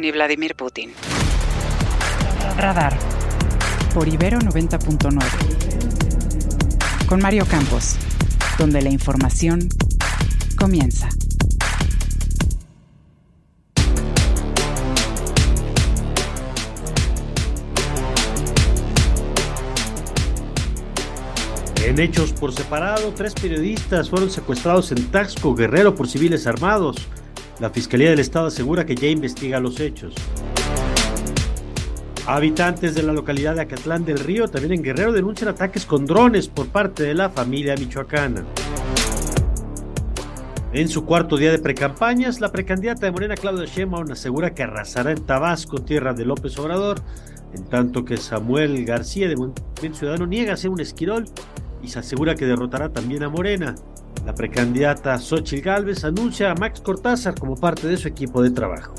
[0.00, 0.92] ni Vladimir Putin.
[2.56, 2.98] Radar.
[3.92, 5.22] Por Ibero 90.9.
[7.06, 7.96] Con Mario Campos,
[8.58, 9.68] donde la información
[10.56, 11.10] comienza.
[21.84, 26.96] En hechos por separado, tres periodistas fueron secuestrados en Taxco Guerrero por civiles armados.
[27.60, 30.14] La Fiscalía del Estado asegura que ya investiga los hechos.
[32.26, 36.48] Habitantes de la localidad de Acatlán del Río, también en Guerrero, denuncian ataques con drones
[36.48, 38.44] por parte de la familia michoacana.
[40.72, 45.10] En su cuarto día de precampañas, la precandidata de Morena, Claudia Sheinbaum, asegura que arrasará
[45.10, 47.02] en Tabasco, tierra de López Obrador,
[47.52, 51.26] en tanto que Samuel García de Movimiento Ciudadano niega ser un esquirol
[51.82, 53.74] y se asegura que derrotará también a Morena.
[54.24, 58.94] La precandidata Xochitl Gálvez anuncia a Max Cortázar como parte de su equipo de trabajo.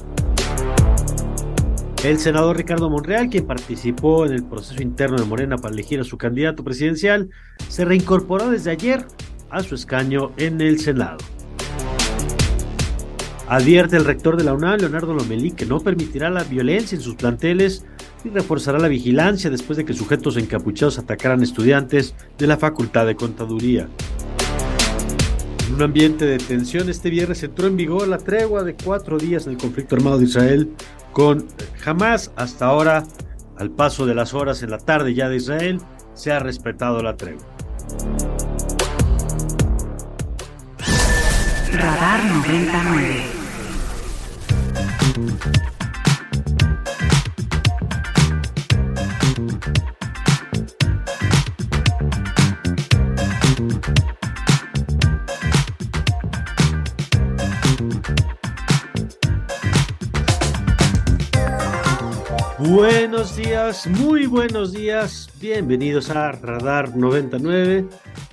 [2.04, 6.04] El senador Ricardo Monreal, quien participó en el proceso interno de Morena para elegir a
[6.04, 7.30] su candidato presidencial,
[7.70, 9.06] se reincorporó desde ayer
[9.52, 11.20] a su escaño en el Senado.
[13.48, 17.16] Advierte el rector de la UNAM, Leonardo Lomelí, que no permitirá la violencia en sus
[17.16, 17.86] planteles
[18.24, 23.16] y reforzará la vigilancia después de que sujetos encapuchados atacaran estudiantes de la Facultad de
[23.16, 23.88] Contaduría.
[25.72, 29.46] En un ambiente de tensión, este viernes entró en vigor la tregua de cuatro días
[29.46, 30.70] en el conflicto armado de Israel
[31.14, 31.48] con
[31.86, 32.34] Hamas.
[32.36, 33.06] Hasta ahora,
[33.58, 35.80] al paso de las horas en la tarde ya de Israel,
[36.14, 37.46] se ha respetado la tregua.
[41.72, 43.24] Radar 99.
[62.82, 65.30] Buenos días, muy buenos días.
[65.40, 67.86] Bienvenidos a Radar 99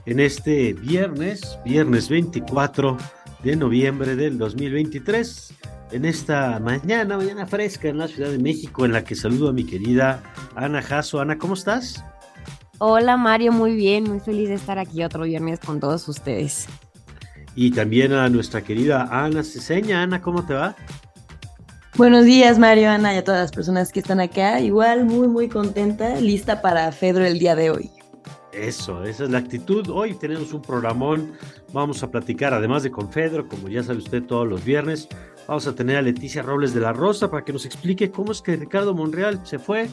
[0.06, 2.97] en este viernes, viernes 24
[3.44, 5.53] de noviembre del 2023.
[5.92, 9.53] En esta mañana, mañana fresca en la Ciudad de México, en la que saludo a
[9.53, 10.22] mi querida
[10.56, 11.20] Ana Jasso.
[11.20, 12.03] Ana, ¿cómo estás?
[12.78, 16.69] Hola Mario, muy bien, muy feliz de estar aquí otro viernes con todos ustedes.
[17.54, 20.00] Y también a nuestra querida Ana Ceseña.
[20.00, 20.75] Ana, ¿cómo te va?
[21.98, 24.60] Buenos días, Mario, Ana y a todas las personas que están acá.
[24.60, 27.91] Igual, muy, muy contenta, lista para Fedro el día de hoy.
[28.53, 29.88] Eso, esa es la actitud.
[29.88, 31.32] Hoy tenemos un programón.
[31.72, 35.08] Vamos a platicar, además de con Fedro, como ya sabe usted todos los viernes,
[35.48, 38.42] vamos a tener a Leticia Robles de la Rosa para que nos explique cómo es
[38.42, 39.88] que Ricardo Monreal se fue,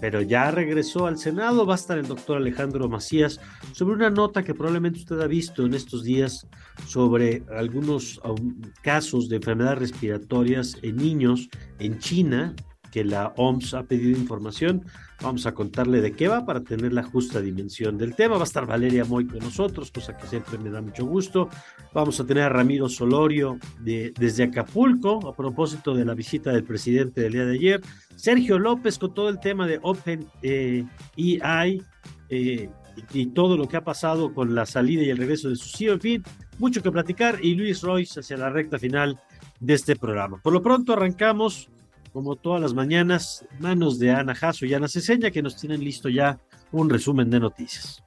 [0.00, 1.66] pero ya regresó al Senado.
[1.66, 3.40] Va a estar el doctor Alejandro Macías
[3.72, 6.46] sobre una nota que probablemente usted ha visto en estos días
[6.86, 12.54] sobre algunos um, casos de enfermedades respiratorias en niños en China,
[12.90, 14.84] que la OMS ha pedido información.
[15.24, 18.34] Vamos a contarle de qué va para tener la justa dimensión del tema.
[18.34, 21.48] Va a estar Valeria Moy con nosotros, cosa que siempre me da mucho gusto.
[21.94, 26.64] Vamos a tener a Ramiro Solorio de, desde Acapulco, a propósito de la visita del
[26.64, 27.80] presidente del día de ayer.
[28.16, 30.84] Sergio López con todo el tema de Open eh,
[31.16, 31.82] EI
[32.28, 32.68] eh,
[33.14, 35.94] y, todo lo que ha pasado con la salida y el regreso de su CEO.
[35.94, 36.22] En fin,
[36.58, 37.38] mucho que platicar.
[37.42, 39.18] Y Luis Royce hacia la recta final
[39.58, 40.38] de este programa.
[40.42, 41.70] Por lo pronto arrancamos
[42.14, 46.08] como todas las mañanas, manos de Ana Jasso y Ana Ceseña, que nos tienen listo
[46.08, 46.38] ya
[46.70, 48.04] un resumen de noticias.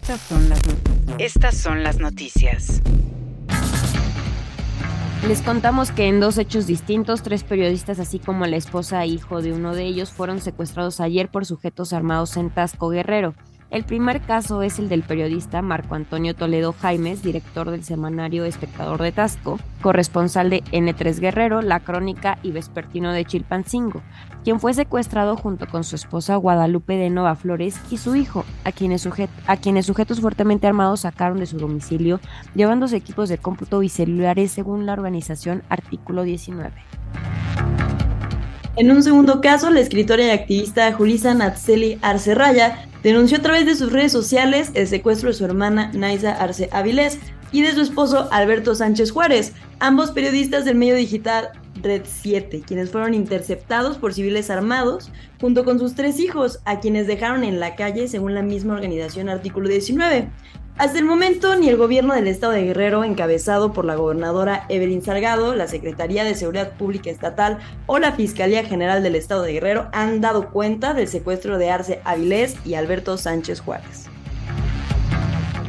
[0.00, 0.60] Estas son las,
[1.18, 2.80] Estas son las noticias.
[5.28, 9.42] Les contamos que en dos hechos distintos, tres periodistas, así como la esposa e hijo
[9.42, 13.34] de uno de ellos, fueron secuestrados ayer por sujetos armados en Tasco Guerrero.
[13.74, 19.02] El primer caso es el del periodista Marco Antonio Toledo Jaimes, director del semanario Espectador
[19.02, 24.00] de Tasco, corresponsal de N3 Guerrero, La Crónica y Vespertino de Chilpancingo,
[24.44, 28.70] quien fue secuestrado junto con su esposa Guadalupe de Nova Flores y su hijo, a
[28.70, 29.08] quienes,
[29.48, 32.20] a quienes sujetos fuertemente armados sacaron de su domicilio,
[32.54, 36.70] llevándose equipos de cómputo y celulares según la organización Artículo 19.
[38.76, 43.66] En un segundo caso, la escritora y activista Julisa Natseli Arce Raya denunció a través
[43.66, 47.18] de sus redes sociales el secuestro de su hermana Naisa Arce Avilés,
[47.54, 51.50] y de su esposo Alberto Sánchez Juárez, ambos periodistas del medio digital
[51.80, 57.06] Red 7, quienes fueron interceptados por civiles armados junto con sus tres hijos, a quienes
[57.06, 60.28] dejaron en la calle según la misma organización artículo 19.
[60.76, 65.02] Hasta el momento, ni el gobierno del estado de Guerrero, encabezado por la gobernadora Evelyn
[65.02, 69.88] Salgado, la Secretaría de Seguridad Pública Estatal o la Fiscalía General del estado de Guerrero
[69.92, 74.13] han dado cuenta del secuestro de Arce Avilés y Alberto Sánchez Juárez.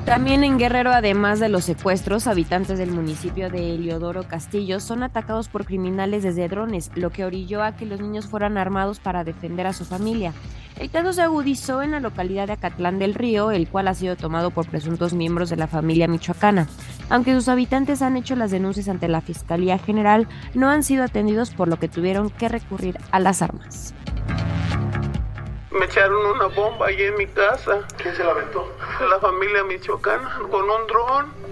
[0.06, 5.48] También en Guerrero, además de los secuestros, habitantes del municipio de Heliodoro Castillo son atacados
[5.48, 9.66] por criminales desde drones, lo que orilló a que los niños fueran armados para defender
[9.66, 10.32] a su familia.
[10.78, 14.16] El caso se agudizó en la localidad de Acatlán del Río, el cual ha sido
[14.16, 16.68] tomado por presuntos miembros de la familia michoacana.
[17.10, 21.50] Aunque sus habitantes han hecho las denuncias ante la Fiscalía General, no han sido atendidos
[21.50, 23.96] por lo que tuvieron que recurrir a las armas.
[25.78, 27.86] Me echaron una bomba ahí en mi casa.
[28.02, 28.72] ¿Quién se la aventó?
[29.10, 31.46] La familia michoacana, con un dron.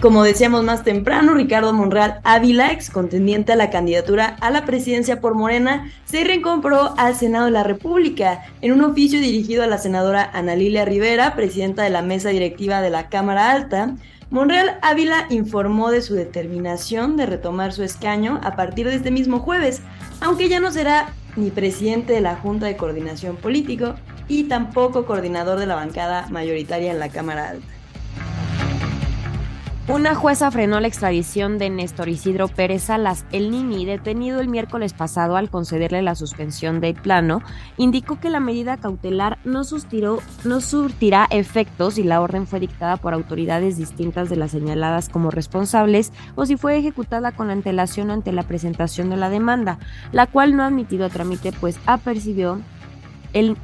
[0.00, 5.20] como decíamos más temprano, Ricardo Monreal Ávila, ex contendiente a la candidatura a la presidencia
[5.20, 9.78] por Morena, se reincorporó al Senado de la República en un oficio dirigido a la
[9.78, 13.94] senadora Ana Lilia Rivera, presidenta de la mesa directiva de la Cámara Alta.
[14.30, 19.40] Monreal Ávila informó de su determinación de retomar su escaño a partir de este mismo
[19.40, 19.82] jueves,
[20.20, 23.94] aunque ya no será ni presidente de la Junta de Coordinación Político
[24.28, 27.79] y tampoco coordinador de la bancada mayoritaria en la Cámara Alta.
[29.92, 34.92] Una jueza frenó la extradición de Néstor Isidro Pérez Salas, el Nini, detenido el miércoles
[34.92, 37.42] pasado al concederle la suspensión del plano,
[37.76, 39.62] indicó que la medida cautelar no,
[40.44, 45.32] no surtirá efectos si la orden fue dictada por autoridades distintas de las señaladas como
[45.32, 49.80] responsables o si fue ejecutada con antelación ante la presentación de la demanda,
[50.12, 52.60] la cual no ha admitido trámite pues apercibió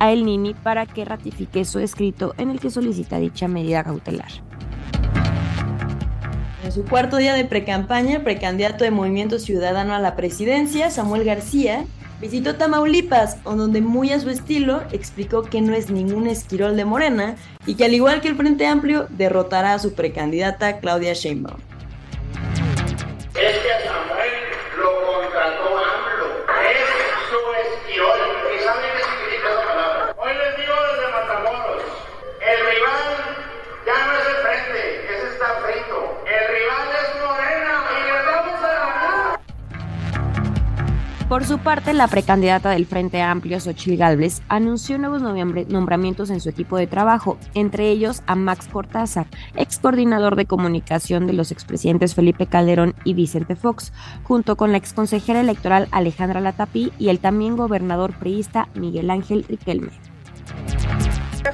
[0.00, 4.32] a el Nini para que ratifique su escrito en el que solicita dicha medida cautelar.
[6.66, 11.84] En su cuarto día de precampaña, precandidato de Movimiento Ciudadano a la presidencia, Samuel García,
[12.20, 17.36] visitó Tamaulipas, donde muy a su estilo explicó que no es ningún esquirol de Morena
[17.66, 21.60] y que al igual que el Frente Amplio, derrotará a su precandidata Claudia Sheinbaum.
[41.28, 46.48] Por su parte, la precandidata del Frente Amplio, Xochil Gálvez, anunció nuevos nombramientos en su
[46.48, 49.26] equipo de trabajo, entre ellos a Max Cortázar,
[49.56, 53.92] ex coordinador de comunicación de los expresidentes Felipe Calderón y Vicente Fox,
[54.22, 59.90] junto con la exconsejera electoral Alejandra Latapí y el también gobernador priista Miguel Ángel Riquelme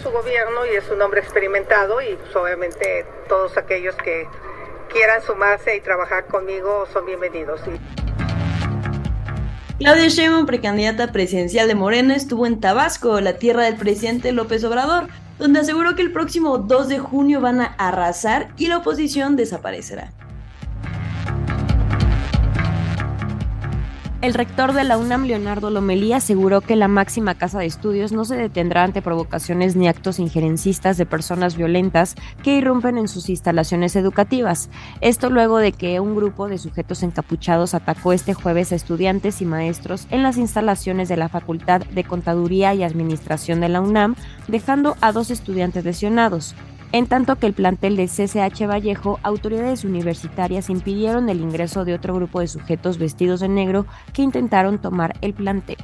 [0.02, 4.26] su gobierno y es un hombre experimentado y pues, obviamente todos aquellos que
[4.90, 7.60] quieran sumarse y trabajar conmigo son bienvenidos.
[9.82, 15.08] Claudia Sheinbaum, precandidata presidencial de Morena, estuvo en Tabasco, la tierra del presidente López Obrador,
[15.40, 20.12] donde aseguró que el próximo 2 de junio van a arrasar y la oposición desaparecerá.
[24.22, 28.24] El rector de la UNAM, Leonardo Lomelí, aseguró que la máxima casa de estudios no
[28.24, 32.14] se detendrá ante provocaciones ni actos injerencistas de personas violentas
[32.44, 34.70] que irrumpen en sus instalaciones educativas.
[35.00, 39.44] Esto luego de que un grupo de sujetos encapuchados atacó este jueves a estudiantes y
[39.44, 44.14] maestros en las instalaciones de la Facultad de Contaduría y Administración de la UNAM,
[44.46, 46.54] dejando a dos estudiantes lesionados.
[46.92, 52.14] En tanto que el plantel de CCH Vallejo, autoridades universitarias impidieron el ingreso de otro
[52.14, 55.78] grupo de sujetos vestidos de negro que intentaron tomar el plantel.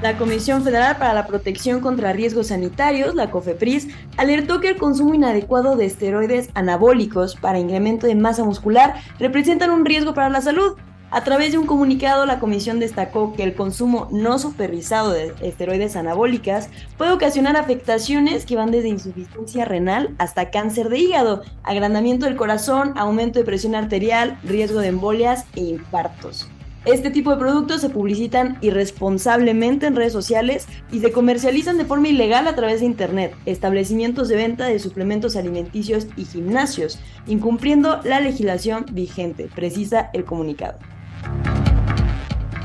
[0.00, 5.14] La Comisión Federal para la Protección contra Riesgos Sanitarios, la COFEPRIS, alertó que el consumo
[5.14, 10.76] inadecuado de esteroides anabólicos para incremento de masa muscular representan un riesgo para la salud.
[11.14, 15.94] A través de un comunicado, la comisión destacó que el consumo no supervisado de esteroides
[15.94, 16.68] anabólicas
[16.98, 22.94] puede ocasionar afectaciones que van desde insuficiencia renal hasta cáncer de hígado, agrandamiento del corazón,
[22.96, 26.48] aumento de presión arterial, riesgo de embolias e infartos.
[26.84, 32.08] Este tipo de productos se publicitan irresponsablemente en redes sociales y se comercializan de forma
[32.08, 38.18] ilegal a través de Internet, establecimientos de venta de suplementos alimenticios y gimnasios, incumpliendo la
[38.18, 40.76] legislación vigente, precisa el comunicado.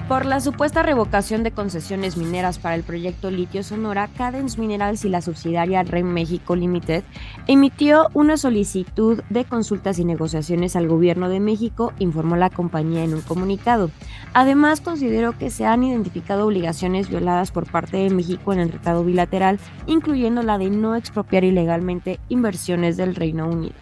[0.10, 5.10] Por la supuesta revocación de concesiones mineras para el proyecto Litio Sonora, Cadence Minerals y
[5.10, 7.04] la subsidiaria REM México Limited
[7.46, 13.14] emitió una solicitud de consultas y negociaciones al gobierno de México, informó la compañía en
[13.14, 13.92] un comunicado.
[14.34, 19.06] Además, consideró que se han identificado obligaciones violadas por parte de México en el tratado
[19.06, 23.76] bilateral, incluyendo la de no expropiar ilegalmente inversiones del Reino Unido.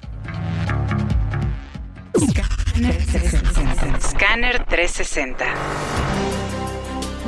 [4.02, 5.46] Scanner 360.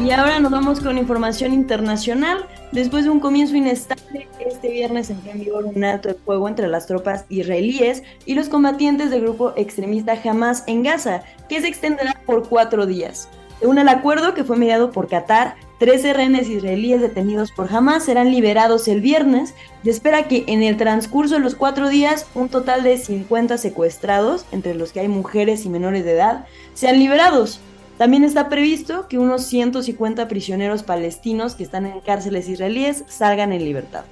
[0.03, 2.45] Y ahora nos vamos con información internacional.
[2.71, 6.67] Después de un comienzo inestable, este viernes entró en vigor un alto de fuego entre
[6.67, 12.15] las tropas israelíes y los combatientes del grupo extremista Hamas en Gaza, que se extenderá
[12.25, 13.27] por cuatro días.
[13.59, 18.31] Según el acuerdo que fue mediado por Qatar, 13 rehenes israelíes detenidos por Hamas serán
[18.31, 19.53] liberados el viernes.
[19.83, 24.45] Se espera que en el transcurso de los cuatro días un total de 50 secuestrados,
[24.51, 27.61] entre los que hay mujeres y menores de edad, sean liberados.
[27.97, 33.63] También está previsto que unos 150 prisioneros palestinos que están en cárceles israelíes salgan en
[33.63, 34.03] libertad.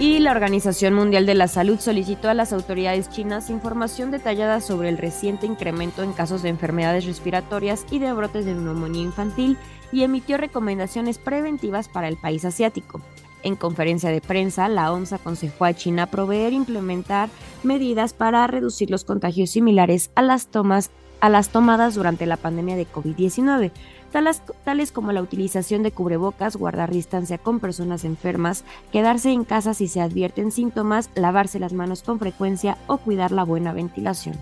[0.00, 4.90] Y la Organización Mundial de la Salud solicitó a las autoridades chinas información detallada sobre
[4.90, 9.58] el reciente incremento en casos de enfermedades respiratorias y de brotes de neumonía infantil
[9.90, 13.00] y emitió recomendaciones preventivas para el país asiático.
[13.42, 17.28] En conferencia de prensa, la OMS aconsejó a China proveer e implementar
[17.64, 22.76] medidas para reducir los contagios similares a las tomas a las tomadas durante la pandemia
[22.76, 23.72] de COVID-19,
[24.12, 29.74] tales, tales, como la utilización de cubrebocas, guardar distancia con personas enfermas, quedarse en casa
[29.74, 34.36] si se advierten síntomas, lavarse las manos con frecuencia o cuidar la buena ventilación.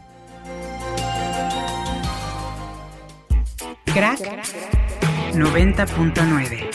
[3.96, 4.20] Crack
[5.32, 6.68] 90.9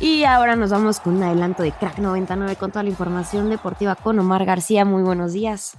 [0.00, 3.96] Y ahora nos vamos con un adelanto de Crack 99 con toda la información deportiva
[3.96, 4.84] con Omar García.
[4.84, 5.76] Muy buenos días.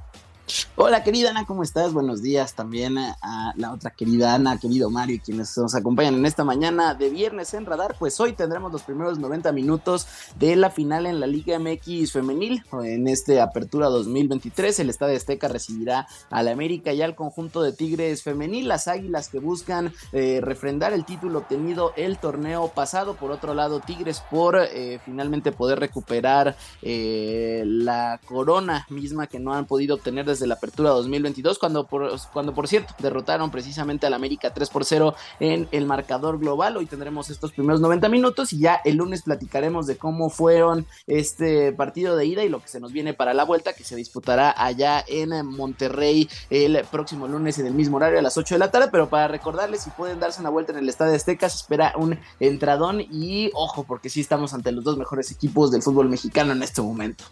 [0.76, 1.94] Hola querida Ana, ¿cómo estás?
[1.94, 6.44] Buenos días también a la otra querida Ana, querido Mario quienes nos acompañan en esta
[6.44, 7.96] mañana de viernes en Radar.
[8.00, 10.08] Pues hoy tendremos los primeros 90 minutos
[10.40, 12.64] de la final en la Liga MX femenil.
[12.84, 18.24] En este Apertura 2023 el Estadio Azteca recibirá al América y al conjunto de Tigres
[18.24, 23.16] femenil, las Águilas que buscan eh, refrendar el título obtenido el torneo pasado.
[23.16, 29.54] Por otro lado, Tigres por eh, finalmente poder recuperar eh, la corona misma que no
[29.54, 34.08] han podido obtener desde de la apertura 2022, cuando por, cuando por cierto derrotaron precisamente
[34.08, 36.78] al América 3 por 0 en el marcador global.
[36.78, 41.72] Hoy tendremos estos primeros 90 minutos y ya el lunes platicaremos de cómo fueron este
[41.74, 44.54] partido de ida y lo que se nos viene para la vuelta que se disputará
[44.58, 48.72] allá en Monterrey el próximo lunes en el mismo horario a las 8 de la
[48.72, 48.90] tarde.
[48.92, 52.20] Pero para recordarles, si pueden darse una vuelta en el Estadio Azteca, se espera un
[52.40, 56.64] entradón y ojo, porque sí estamos ante los dos mejores equipos del fútbol mexicano en
[56.64, 57.26] este momento.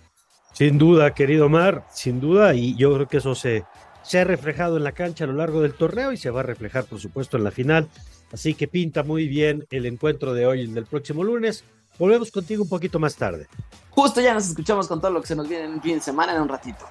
[0.57, 3.63] Sin duda, querido Mar, sin duda, y yo creo que eso se,
[4.01, 6.43] se ha reflejado en la cancha a lo largo del torneo y se va a
[6.43, 7.87] reflejar, por supuesto, en la final.
[8.33, 11.63] Así que pinta muy bien el encuentro de hoy y el del próximo lunes.
[11.99, 13.45] Volvemos contigo un poquito más tarde.
[13.91, 16.01] Justo ya nos escuchamos con todo lo que se nos viene en un fin de
[16.01, 16.87] semana en un ratito.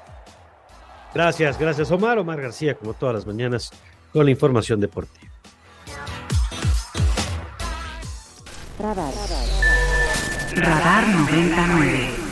[1.13, 2.21] Gracias, gracias Omar.
[2.21, 3.73] Omar García, como todas las mañanas,
[4.13, 5.33] con la información deportiva.
[8.79, 9.13] Radar,
[10.55, 12.26] Radar 99.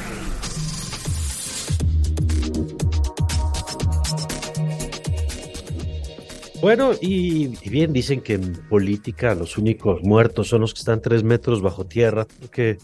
[6.65, 11.23] Bueno, y, bien dicen que en política los únicos muertos son los que están tres
[11.23, 12.79] metros bajo tierra, porque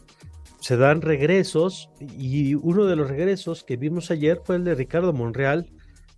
[0.61, 5.15] se dan regresos y uno de los regresos que vimos ayer fue el de Ricardo
[5.15, 5.71] Monreal,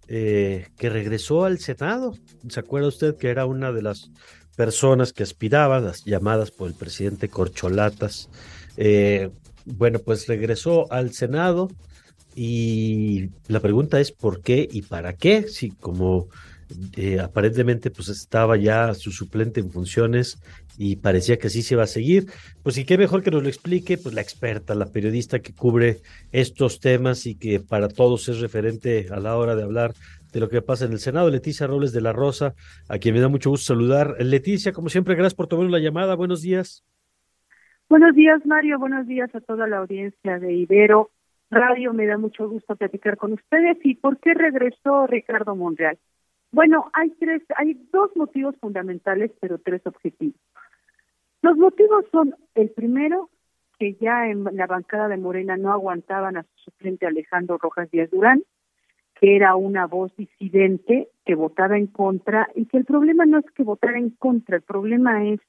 [0.09, 2.15] eh, que regresó al Senado.
[2.49, 4.11] ¿Se acuerda usted que era una de las
[4.57, 8.29] personas que aspiraban, las llamadas por el presidente Corcholatas?
[8.77, 9.31] Eh,
[9.67, 11.69] bueno, pues regresó al Senado
[12.35, 16.27] y la pregunta es por qué y para qué, si como
[16.97, 20.43] eh, aparentemente pues estaba ya su suplente en funciones
[20.79, 22.27] y parecía que así se iba a seguir.
[22.63, 25.99] Pues y qué mejor que nos lo explique pues la experta, la periodista que cubre
[26.33, 29.93] estos temas y que para todos es referente a la hora de hablar
[30.33, 32.55] de lo que pasa en el Senado, Leticia Robles de la Rosa,
[32.89, 34.17] a quien me da mucho gusto saludar.
[34.19, 36.15] Leticia, como siempre, gracias por tomar la llamada.
[36.15, 36.85] Buenos días.
[37.89, 38.79] Buenos días, Mario.
[38.79, 41.11] Buenos días a toda la audiencia de Ibero
[41.51, 41.93] Radio.
[41.93, 43.77] Me da mucho gusto platicar con ustedes.
[43.85, 45.99] ¿Y por qué regresó Ricardo Monreal?
[46.53, 50.39] Bueno, hay tres, hay dos motivos fundamentales, pero tres objetivos.
[51.41, 53.31] Los motivos son, el primero,
[53.79, 58.11] que ya en la bancada de Morena no aguantaban a su suplente Alejandro Rojas Díaz
[58.11, 58.43] Durán,
[59.19, 63.47] que era una voz disidente que votaba en contra, y que el problema no es
[63.53, 65.41] que votara en contra, el problema es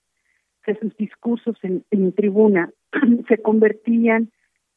[0.64, 2.72] que sus discursos en, en tribuna
[3.28, 4.32] se convertían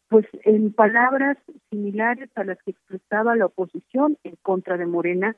[0.09, 1.37] pues en palabras
[1.71, 5.37] similares a las que expresaba la oposición en contra de Morena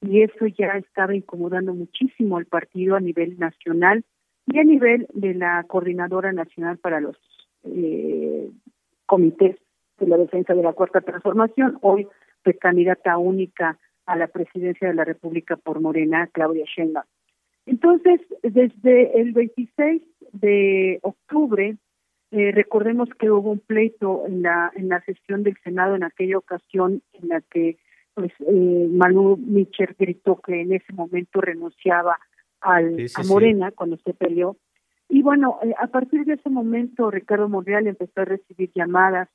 [0.00, 4.04] y eso ya estaba incomodando muchísimo al partido a nivel nacional
[4.46, 7.16] y a nivel de la Coordinadora Nacional para los
[7.64, 8.50] eh,
[9.06, 9.56] Comités
[9.98, 12.06] de la Defensa de la Cuarta Transformación, hoy
[12.42, 17.04] pues candidata única a la presidencia de la República por Morena, Claudia Sheinbaum.
[17.66, 20.02] Entonces, desde el 26
[20.32, 21.76] de octubre,
[22.30, 26.38] eh, recordemos que hubo un pleito en la en la sesión del Senado en aquella
[26.38, 27.76] ocasión en la que
[28.20, 32.18] pues eh, Manu Mitchell gritó que en ese momento renunciaba
[32.60, 34.58] al, a Morena cuando se peleó.
[35.08, 39.30] Y bueno, eh, a partir de ese momento Ricardo Monreal empezó a recibir llamadas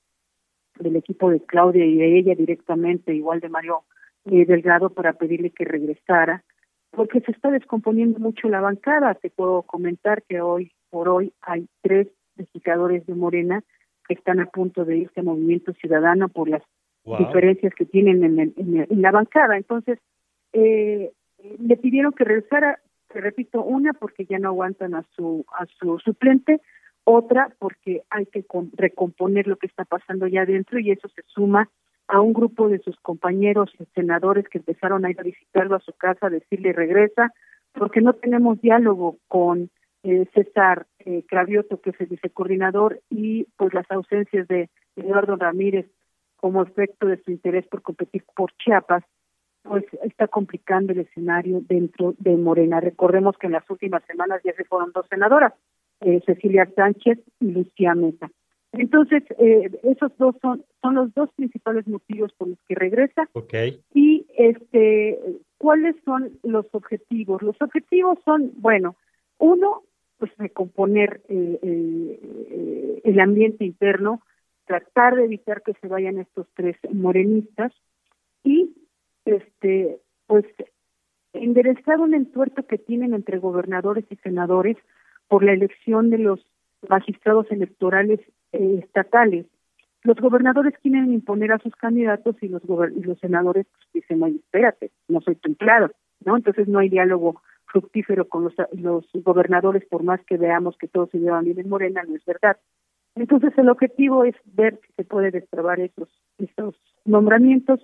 [0.78, 3.86] del equipo de Claudia y de ella directamente, igual de Mario
[4.26, 6.44] eh, Delgado, para pedirle que regresara,
[6.92, 9.16] porque se está descomponiendo mucho la bancada.
[9.16, 13.64] Te puedo comentar que hoy por hoy hay tres legisladores de Morena
[14.08, 16.62] que están a punto de irse a Movimiento Ciudadano por las
[17.06, 19.58] diferencias que tienen en, en, la bancada.
[19.58, 20.00] Entonces,
[20.54, 21.12] eh,
[21.60, 22.80] le pidieron que regresara,
[23.14, 26.62] te repito, una porque ya no aguantan a su a su suplente,
[27.04, 28.44] otra porque hay que
[28.74, 31.70] recomponer lo que está pasando ya adentro y eso se suma
[32.08, 35.94] a un grupo de sus compañeros senadores que empezaron a ir a visitarlo a su
[35.94, 37.34] casa, a decirle regresa,
[37.74, 39.70] porque no tenemos diálogo con
[40.04, 45.88] eh, César eh, Cravioto, que es el vicecoordinador, y pues las ausencias de Eduardo Ramírez
[46.46, 49.04] como efecto de su interés por competir por Chiapas,
[49.64, 52.80] pues está complicando el escenario dentro de Morena.
[52.80, 55.54] Recordemos que en las últimas semanas ya se fueron dos senadoras,
[56.02, 58.30] eh, Cecilia Sánchez y Lucía Mesa.
[58.74, 63.28] Entonces, eh, esos dos son, son los dos principales motivos por los que regresa.
[63.34, 63.82] Okay.
[63.96, 65.18] Y este,
[65.58, 67.42] ¿cuáles son los objetivos?
[67.42, 68.98] Los objetivos son, bueno,
[69.40, 69.82] uno,
[70.20, 74.22] pues recomponer eh, el ambiente interno,
[74.66, 77.72] tratar de evitar que se vayan estos tres morenistas
[78.44, 78.76] y
[79.26, 80.46] este pues
[81.34, 84.78] enderezar un entuerto que tienen entre gobernadores y senadores
[85.28, 86.46] por la elección de los
[86.88, 88.20] magistrados electorales
[88.52, 89.46] eh, estatales.
[90.04, 94.36] Los gobernadores quieren imponer a sus candidatos y los y los senadores pues, dicen, oye,
[94.36, 95.92] espérate, no soy tan claro,
[96.24, 96.38] ¿no?
[96.38, 101.10] Entonces no hay diálogo fructífero con los, los gobernadores, por más que veamos que todos
[101.10, 102.58] se llevan bien en Morena, no es verdad.
[103.16, 107.80] Entonces el objetivo es ver si se puede destrabar esos, esos nombramientos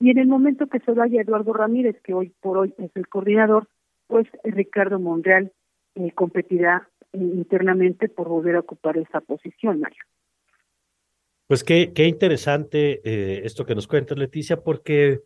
[0.00, 3.08] y en el momento que se vaya Eduardo Ramírez, que hoy por hoy es el
[3.08, 3.68] coordinador,
[4.06, 5.52] pues Ricardo Monreal
[5.96, 10.02] eh, competirá eh, internamente por volver a ocupar esa posición, Mario.
[11.48, 15.22] Pues qué, qué interesante eh, esto que nos cuenta Leticia, porque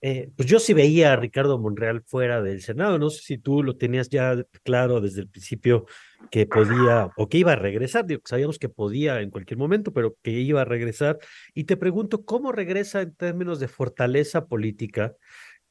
[0.00, 2.98] eh, pues yo sí veía a Ricardo Monreal fuera del Senado.
[2.98, 5.86] No sé si tú lo tenías ya claro desde el principio
[6.30, 8.06] que podía o que iba a regresar.
[8.06, 11.18] Digo, sabíamos que podía en cualquier momento, pero que iba a regresar.
[11.52, 15.14] Y te pregunto, ¿cómo regresa en términos de fortaleza política?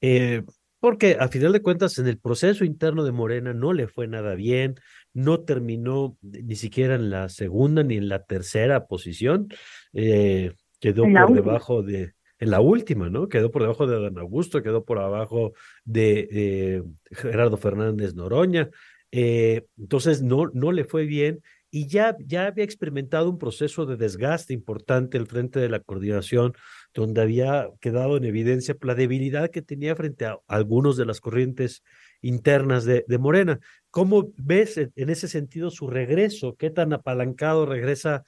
[0.02, 0.44] Eh,
[0.80, 4.36] porque a final de cuentas en el proceso interno de Morena no le fue nada
[4.36, 4.76] bien,
[5.13, 9.48] no terminó ni siquiera en la segunda ni en la tercera posición,
[9.94, 13.30] eh, quedó por debajo de, en la última, ¿no?
[13.30, 15.54] Quedó por debajo de Adán Augusto, quedó por abajo
[15.86, 18.69] de Gerardo Fernández Noroña.
[19.12, 23.97] Eh, entonces no, no le fue bien y ya, ya había experimentado un proceso de
[23.97, 26.54] desgaste importante al frente de la coordinación,
[26.93, 31.84] donde había quedado en evidencia la debilidad que tenía frente a algunos de las corrientes
[32.21, 33.60] internas de, Morena.
[33.91, 36.56] ¿Cómo ves en ese sentido su regreso?
[36.56, 38.23] ¿Qué tan apalancado regresa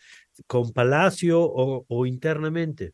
[0.45, 2.93] con Palacio o internamente?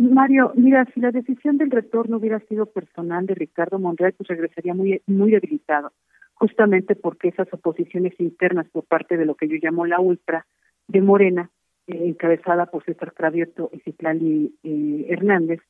[0.00, 4.74] Mario, mira, si la decisión del retorno hubiera sido personal de Ricardo Monreal, pues regresaría
[4.74, 5.92] muy, muy debilitado,
[6.34, 10.46] justamente porque esas oposiciones internas por parte de lo que yo llamo la ultra
[10.88, 11.50] de Morena,
[11.86, 15.60] eh, encabezada por César Cravioto y Citlali eh, Hernández,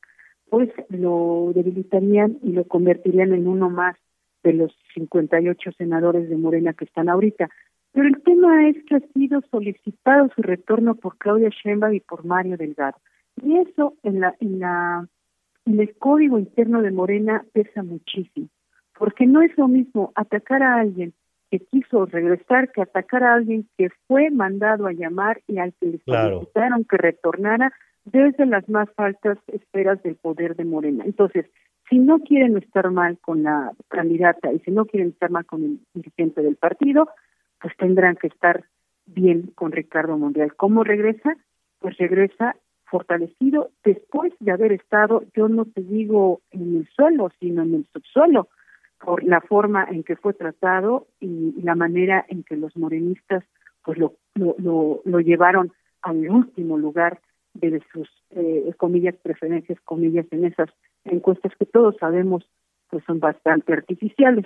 [0.49, 3.95] pues lo debilitarían y lo convertirían en uno más
[4.43, 7.49] de los 58 senadores de Morena que están ahorita.
[7.93, 12.25] Pero el tema es que ha sido solicitado su retorno por Claudia Sheinbaum y por
[12.25, 12.97] Mario Delgado.
[13.43, 15.07] Y eso en la, en la,
[15.65, 18.47] en el código interno de Morena pesa muchísimo,
[18.97, 21.13] porque no es lo mismo atacar a alguien
[21.49, 25.87] que quiso regresar que atacar a alguien que fue mandado a llamar y al que
[25.87, 27.73] le solicitaron que retornara
[28.05, 31.03] desde las más altas esferas del poder de Morena.
[31.05, 31.45] Entonces,
[31.89, 35.63] si no quieren estar mal con la candidata y si no quieren estar mal con
[35.63, 37.09] el dirigente del partido,
[37.59, 38.63] pues tendrán que estar
[39.05, 40.55] bien con Ricardo Monreal.
[40.55, 41.35] ¿Cómo regresa?
[41.79, 42.55] Pues regresa
[42.91, 47.87] fortalecido después de haber estado, yo no te digo en el suelo, sino en el
[47.91, 48.49] subsuelo,
[48.99, 53.43] por la forma en que fue tratado y, la manera en que los morenistas
[53.83, 55.71] pues lo, lo, lo, llevaron
[56.03, 57.19] al último lugar
[57.55, 60.69] de sus eh, comillas preferencias comillas en esas
[61.05, 62.47] encuestas que todos sabemos
[62.89, 64.45] pues son bastante artificiales.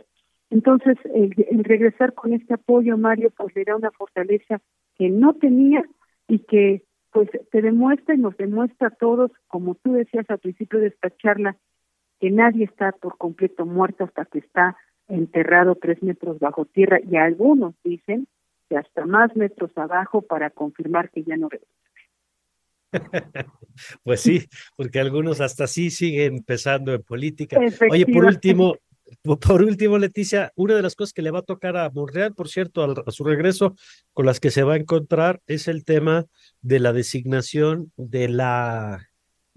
[0.52, 4.62] Entonces, el, regresar con este apoyo, Mario, pues le da una fortaleza
[4.98, 5.84] que no tenía
[6.28, 6.84] y que
[7.16, 11.10] pues te demuestra y nos demuestra a todos, como tú decías al principio de esta
[11.16, 11.56] charla,
[12.20, 14.76] que nadie está por completo muerto hasta que está
[15.08, 18.28] enterrado tres metros bajo tierra y algunos dicen
[18.68, 21.72] que hasta más metros abajo para confirmar que ya no regresa.
[24.04, 27.58] pues sí, porque algunos hasta sí siguen empezando en política.
[27.90, 28.76] Oye, por último,
[29.22, 32.50] por último, Leticia, una de las cosas que le va a tocar a Monreal, por
[32.50, 33.76] cierto, a su regreso,
[34.14, 36.26] con las que se va a encontrar, es el tema
[36.62, 39.10] de la designación de la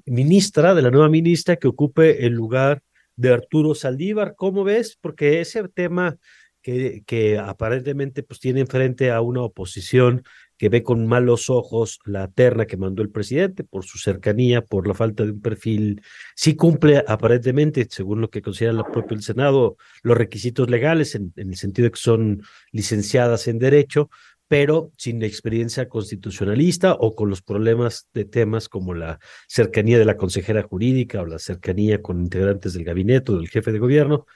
[0.04, 2.82] ministra, de la nueva ministra que ocupe el lugar
[3.16, 4.34] de Arturo Saldívar.
[4.36, 4.98] ¿Cómo ves?
[5.00, 6.18] Porque ese tema
[6.62, 10.22] que, que aparentemente pues tiene enfrente a una oposición
[10.58, 14.86] que ve con malos ojos la terna que mandó el presidente por su cercanía, por
[14.86, 16.02] la falta de un perfil,
[16.34, 21.50] sí cumple aparentemente, según lo que considera el propio Senado, los requisitos legales en, en
[21.50, 22.42] el sentido de que son
[22.72, 24.10] licenciadas en derecho,
[24.48, 30.16] pero sin experiencia constitucionalista o con los problemas de temas como la cercanía de la
[30.16, 34.26] consejera jurídica o la cercanía con integrantes del gabinete o del jefe de gobierno,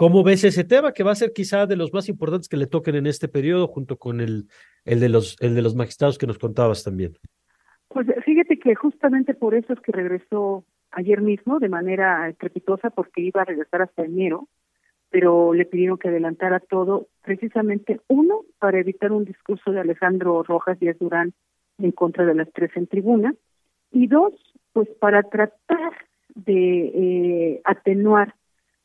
[0.00, 2.66] ¿Cómo ves ese tema que va a ser quizá de los más importantes que le
[2.66, 4.46] toquen en este periodo junto con el,
[4.86, 7.18] el, de, los, el de los magistrados que nos contabas también?
[7.88, 13.20] Pues fíjate que justamente por eso es que regresó ayer mismo de manera estrepitosa porque
[13.20, 14.48] iba a regresar hasta enero,
[15.10, 20.80] pero le pidieron que adelantara todo, precisamente uno, para evitar un discurso de Alejandro Rojas
[20.80, 21.34] Díaz Durán
[21.76, 23.34] en contra de las tres en tribuna,
[23.92, 24.32] y dos,
[24.72, 25.92] pues para tratar
[26.34, 28.34] de eh, atenuar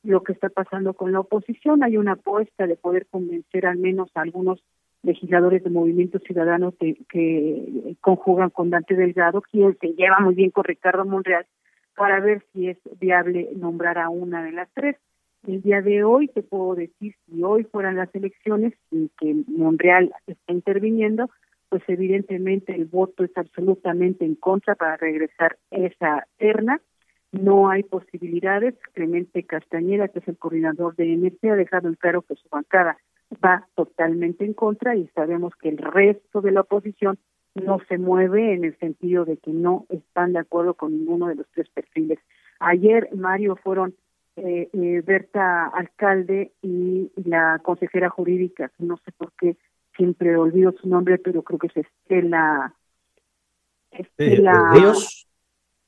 [0.06, 1.84] lo que está pasando con la oposición.
[1.84, 4.64] Hay una apuesta de poder convencer al menos a algunos
[5.04, 10.64] legisladores de Movimiento Ciudadano que, conjugan con Dante Delgado, quien se lleva muy bien con
[10.64, 11.46] Ricardo Monreal,
[11.96, 14.98] para ver si es viable nombrar a una de las tres.
[15.48, 20.12] El día de hoy te puedo decir, si hoy fueran las elecciones y que Monreal
[20.26, 21.30] está interviniendo,
[21.70, 26.82] pues evidentemente el voto es absolutamente en contra para regresar esa terna
[27.32, 28.76] no hay posibilidades.
[28.94, 32.98] Clemente Castañeda, que es el coordinador de MC, ha dejado en claro que su bancada
[33.44, 37.18] va totalmente en contra y sabemos que el resto de la oposición
[37.56, 41.36] no se mueve en el sentido de que no están de acuerdo con ninguno de
[41.36, 42.20] los tres perfiles.
[42.60, 43.96] Ayer, Mario, fueron
[44.36, 49.56] eh, eh, Berta Alcalde y, la consejera jurídica, no sé por qué
[49.96, 52.74] siempre olvido su nombre, pero creo que es Estela...
[53.92, 55.28] Estela Ríos.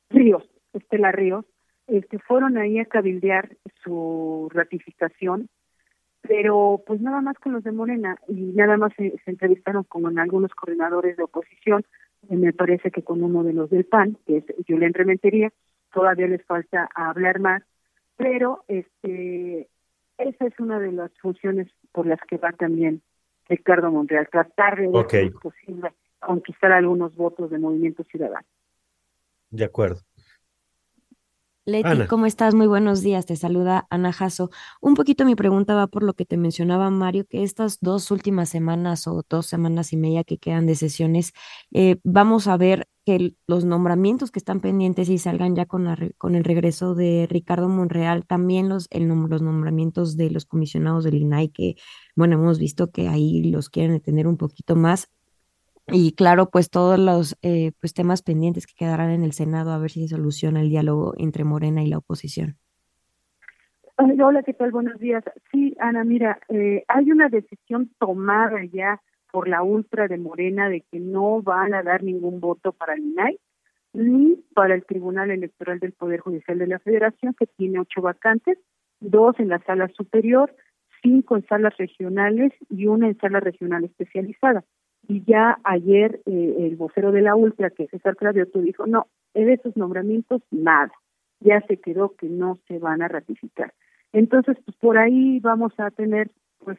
[0.09, 1.45] Ríos, Estela Ríos,
[1.87, 5.49] este, fueron ahí a cabildear su ratificación,
[6.21, 10.53] pero pues nada más con los de Morena y nada más se, entrevistaron con algunos
[10.53, 11.85] coordinadores de oposición,
[12.29, 15.53] me parece que con uno de los del PAN, que es Julián Rementería,
[15.93, 17.63] todavía les falta hablar más,
[18.17, 19.69] pero este
[20.17, 23.01] esa es una de las funciones por las que va también
[23.47, 28.45] Ricardo Monreal, tratar de ver posible conquistar algunos votos de Movimiento Ciudadano.
[29.49, 30.01] De acuerdo.
[31.67, 32.55] Leti, ¿cómo estás?
[32.55, 33.25] Muy buenos días.
[33.25, 34.49] Te saluda Ana Jasso.
[34.79, 38.47] Un poquito mi pregunta va por lo que te mencionaba Mario, que estas dos últimas
[38.47, 41.33] semanas o dos semanas y media que quedan de sesiones,
[41.73, 46.35] eh, vamos a ver que los nombramientos que están pendientes y salgan ya con, con
[46.35, 51.49] el regreso de Ricardo Monreal, también los, el, los nombramientos de los comisionados del INAI,
[51.49, 51.75] que,
[52.15, 55.09] bueno, hemos visto que ahí los quieren detener un poquito más
[55.87, 59.77] y claro, pues todos los eh, pues temas pendientes que quedarán en el Senado a
[59.77, 62.57] ver si se soluciona el diálogo entre Morena y la oposición.
[63.97, 64.71] Hola, ¿qué tal?
[64.71, 65.23] Buenos días.
[65.51, 70.81] Sí, Ana, mira, eh, hay una decisión tomada ya por la ultra de Morena de
[70.81, 73.39] que no van a dar ningún voto para el INAI
[73.93, 78.59] ni para el Tribunal Electoral del Poder Judicial de la Federación, que tiene ocho vacantes,
[78.99, 80.55] dos en la sala superior,
[81.01, 84.63] cinco en salas regionales y una en sala regional especializada.
[85.07, 89.07] Y ya ayer eh, el vocero de la Ultra, que es César Cravioto, dijo, no,
[89.33, 90.91] de esos nombramientos nada,
[91.39, 93.73] ya se quedó que no se van a ratificar.
[94.13, 96.77] Entonces, pues por ahí vamos a tener, pues,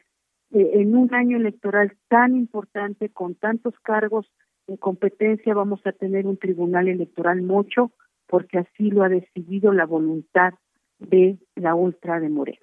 [0.51, 4.31] eh, en un año electoral tan importante, con tantos cargos
[4.67, 7.91] de competencia, vamos a tener un tribunal electoral mucho,
[8.27, 10.53] porque así lo ha decidido la voluntad
[10.99, 12.59] de la Ultra de Morena.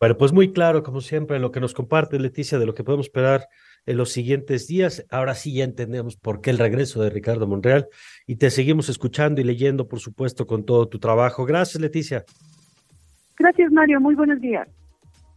[0.00, 3.06] Bueno, pues muy claro, como siempre, lo que nos comparte Leticia de lo que podemos
[3.06, 3.48] esperar
[3.84, 5.04] en los siguientes días.
[5.10, 7.88] Ahora sí ya entendemos por qué el regreso de Ricardo Monreal
[8.26, 11.44] y te seguimos escuchando y leyendo, por supuesto, con todo tu trabajo.
[11.44, 12.24] Gracias, Leticia.
[13.36, 14.00] Gracias, Mario.
[14.00, 14.68] Muy buenos días.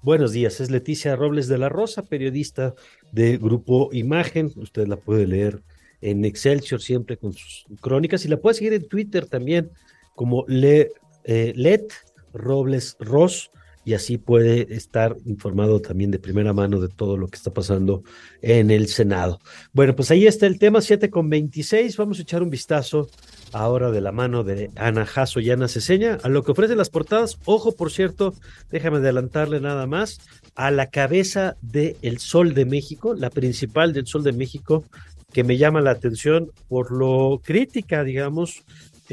[0.03, 2.73] Buenos días, es Leticia Robles de la Rosa, periodista
[3.11, 4.51] de Grupo Imagen.
[4.55, 5.61] Usted la puede leer
[6.01, 9.69] en Excelsior siempre con sus crónicas y la puede seguir en Twitter también
[10.15, 10.89] como Le,
[11.23, 11.87] eh, Let
[12.33, 13.51] Robles Ross
[13.83, 18.03] y así puede estar informado también de primera mano de todo lo que está pasando
[18.41, 19.39] en el Senado.
[19.73, 21.97] Bueno, pues ahí está el tema 7 con 26.
[21.97, 23.09] Vamos a echar un vistazo
[23.53, 26.89] ahora de la mano de Ana Jasso y Ana Ceseña a lo que ofrecen las
[26.89, 27.39] portadas.
[27.45, 28.33] Ojo, por cierto,
[28.69, 30.19] déjame adelantarle nada más
[30.55, 34.85] a la cabeza de El Sol de México, la principal del Sol de México,
[35.31, 38.63] que me llama la atención por lo crítica, digamos,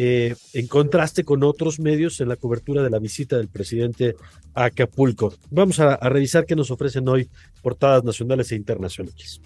[0.01, 4.15] eh, en contraste con otros medios en la cobertura de la visita del presidente
[4.55, 5.35] a Acapulco.
[5.51, 7.29] Vamos a, revisar qué nos ofrecen hoy
[7.63, 9.41] portadas nacionales e internacionales.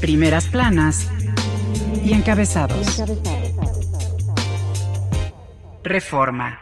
[0.00, 1.08] Primeras planas
[2.04, 3.02] y encabezados.
[5.82, 6.60] Reforma.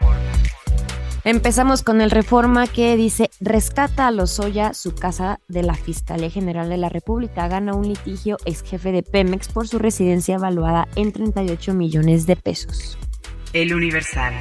[1.31, 6.71] Empezamos con el Reforma que dice, rescata a Lozoya su casa de la Fiscalía General
[6.71, 7.49] de la República.
[7.49, 12.37] Gana un litigio ex jefe de Pemex por su residencia evaluada en 38 millones de
[12.37, 12.97] pesos.
[13.53, 14.33] El Universal.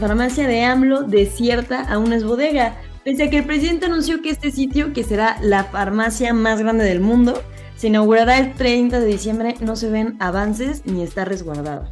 [0.00, 2.78] Farmacia de AMLO desierta a una bodega.
[3.04, 6.84] Pese a que el presidente anunció que este sitio, que será la farmacia más grande
[6.84, 7.42] del mundo,
[7.76, 11.86] se inaugurará el 30 de diciembre, no se ven avances ni está resguardado.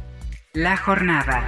[0.53, 1.47] La jornada.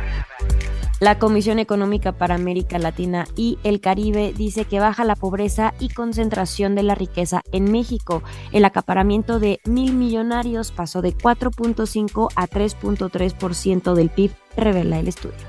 [1.01, 5.89] La Comisión Económica para América Latina y el Caribe dice que baja la pobreza y
[5.89, 8.21] concentración de la riqueza en México.
[8.51, 15.39] El acaparamiento de mil millonarios pasó de 4.5 a 3.3% del PIB, revela el estudio.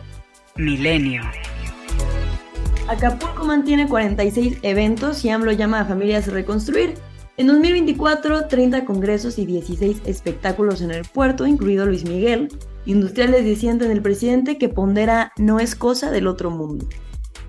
[0.57, 1.21] Milenio.
[2.89, 6.95] Acapulco mantiene 46 eventos y AMLO llama a familias a reconstruir.
[7.39, 12.49] En 2024, 30 congresos y 16 espectáculos en el puerto, incluido Luis Miguel,
[12.85, 16.89] Industriales diciendo en el presidente que pondera no es cosa del otro mundo.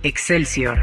[0.04, 0.78] Excelsior.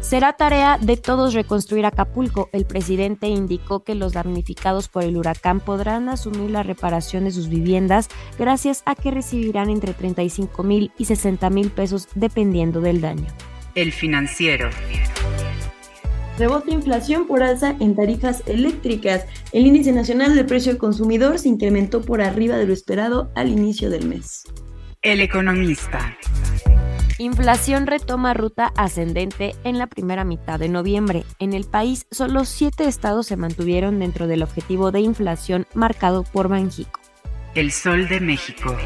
[0.00, 2.48] Será tarea de todos reconstruir Acapulco.
[2.52, 7.48] El presidente indicó que los damnificados por el huracán podrán asumir la reparación de sus
[7.48, 8.08] viviendas
[8.38, 13.26] gracias a que recibirán entre 35 mil y 60 mil pesos dependiendo del daño.
[13.74, 14.70] El financiero.
[16.38, 19.26] Rebote inflación por alza en tarifas eléctricas.
[19.52, 23.48] El índice nacional del precio del consumidor se incrementó por arriba de lo esperado al
[23.48, 24.44] inicio del mes.
[25.02, 26.16] El economista.
[27.18, 31.24] Inflación retoma ruta ascendente en la primera mitad de noviembre.
[31.40, 36.46] En el país, solo siete estados se mantuvieron dentro del objetivo de inflación marcado por
[36.46, 37.00] Banjico.
[37.56, 38.76] El Sol de México.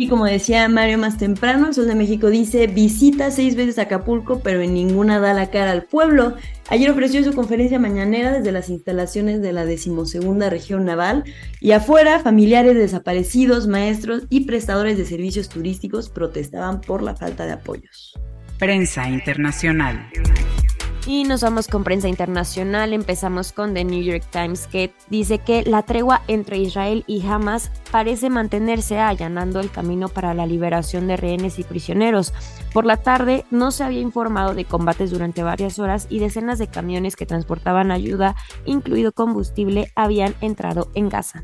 [0.00, 4.38] Y como decía Mario más temprano, el Sol de México dice, visita seis veces Acapulco,
[4.38, 6.36] pero en ninguna da la cara al pueblo.
[6.68, 11.24] Ayer ofreció su conferencia mañanera desde las instalaciones de la decimosegunda región naval
[11.60, 17.52] y afuera familiares desaparecidos, maestros y prestadores de servicios turísticos protestaban por la falta de
[17.52, 18.14] apoyos.
[18.60, 20.08] Prensa Internacional.
[21.08, 22.92] Y nos vamos con prensa internacional.
[22.92, 27.70] Empezamos con The New York Times que dice que la tregua entre Israel y Hamas
[27.90, 32.34] parece mantenerse allanando el camino para la liberación de rehenes y prisioneros.
[32.74, 36.66] Por la tarde no se había informado de combates durante varias horas y decenas de
[36.66, 41.42] camiones que transportaban ayuda, incluido combustible, habían entrado en Gaza.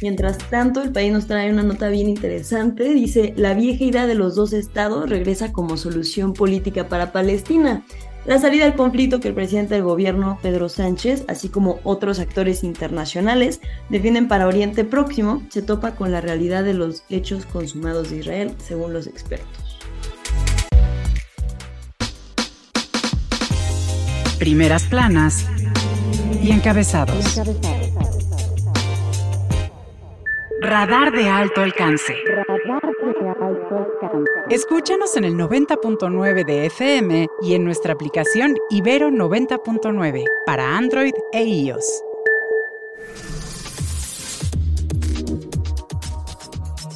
[0.00, 2.94] Mientras tanto, el país nos trae una nota bien interesante.
[2.94, 7.84] Dice, la vieja idea de los dos estados regresa como solución política para Palestina.
[8.24, 12.62] La salida al conflicto que el presidente del gobierno, Pedro Sánchez, así como otros actores
[12.62, 18.18] internacionales, defienden para Oriente Próximo, se topa con la realidad de los hechos consumados de
[18.18, 19.78] Israel, según los expertos.
[24.38, 25.46] Primeras planas
[26.42, 27.40] y encabezados.
[30.60, 32.14] Radar de alto alcance.
[34.50, 41.44] Escúchanos en el 90.9 de FM y en nuestra aplicación Ibero 90.9 para Android e
[41.44, 42.02] iOS.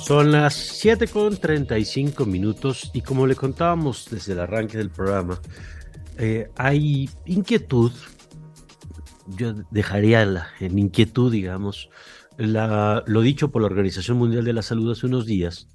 [0.01, 5.41] Son las 7 con 35 minutos y como le contábamos desde el arranque del programa,
[6.19, 7.93] eh, hay inquietud,
[9.29, 11.89] yo dejaría la, en inquietud, digamos,
[12.47, 15.69] lo dicho por la Organización Mundial de la Salud hace unos días,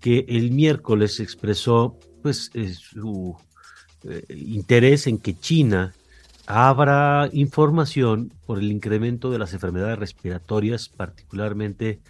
[0.00, 3.36] que el miércoles expresó pues, eh, su
[4.04, 5.92] eh, interés en que China
[6.46, 12.00] abra información por el incremento de las enfermedades respiratorias, particularmente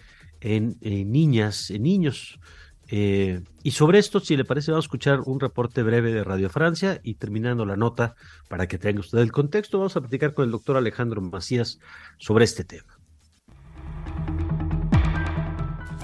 [0.41, 2.41] en, niñas, en niños.
[2.89, 6.51] Eh, y sobre esto, si le parece, vamos a escuchar un reporte breve de Radio
[6.51, 8.17] Francia y terminando la nota,
[8.49, 11.79] para que tenga usted el contexto, vamos a platicar con el doctor Alejandro Macías
[12.19, 12.94] sobre este tema.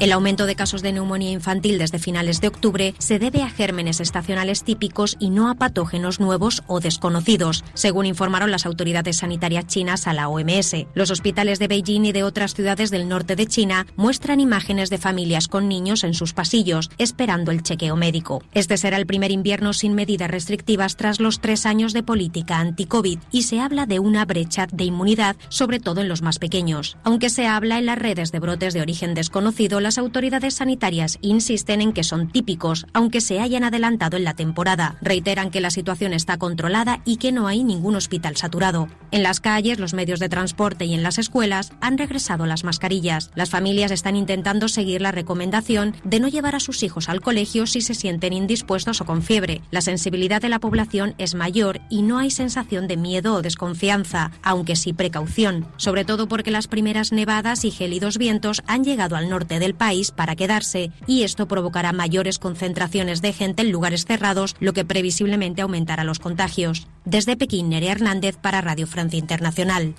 [0.00, 4.00] El aumento de casos de neumonía infantil desde finales de octubre se debe a gérmenes
[4.00, 10.06] estacionales típicos y no a patógenos nuevos o desconocidos, según informaron las autoridades sanitarias chinas
[10.06, 10.86] a la OMS.
[10.94, 14.96] Los hospitales de Beijing y de otras ciudades del norte de China muestran imágenes de
[14.96, 18.42] familias con niños en sus pasillos, esperando el chequeo médico.
[18.54, 23.18] Este será el primer invierno sin medidas restrictivas tras los tres años de política anti-COVID
[23.32, 26.96] y se habla de una brecha de inmunidad, sobre todo en los más pequeños.
[27.04, 31.80] Aunque se habla en las redes de brotes de origen desconocido, las autoridades sanitarias insisten
[31.80, 34.94] en que son típicos, aunque se hayan adelantado en la temporada.
[35.00, 38.86] Reiteran que la situación está controlada y que no hay ningún hospital saturado.
[39.10, 43.32] En las calles, los medios de transporte y en las escuelas han regresado las mascarillas.
[43.34, 47.66] Las familias están intentando seguir la recomendación de no llevar a sus hijos al colegio
[47.66, 49.60] si se sienten indispuestos o con fiebre.
[49.72, 54.30] La sensibilidad de la población es mayor y no hay sensación de miedo o desconfianza,
[54.44, 59.28] aunque sí precaución, sobre todo porque las primeras nevadas y gélidos vientos han llegado al
[59.28, 59.74] norte del
[60.14, 65.62] para quedarse y esto provocará mayores concentraciones de gente en lugares cerrados, lo que previsiblemente
[65.62, 66.86] aumentará los contagios.
[67.06, 69.94] Desde Pekín, Nerea Hernández para Radio Francia Internacional.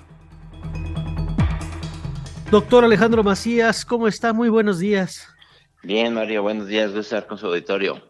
[2.52, 4.32] Doctor Alejandro Macías, ¿cómo está?
[4.32, 5.26] Muy buenos días.
[5.82, 6.90] Bien, Mario, buenos días.
[6.90, 8.00] Voy a estar con su auditorio.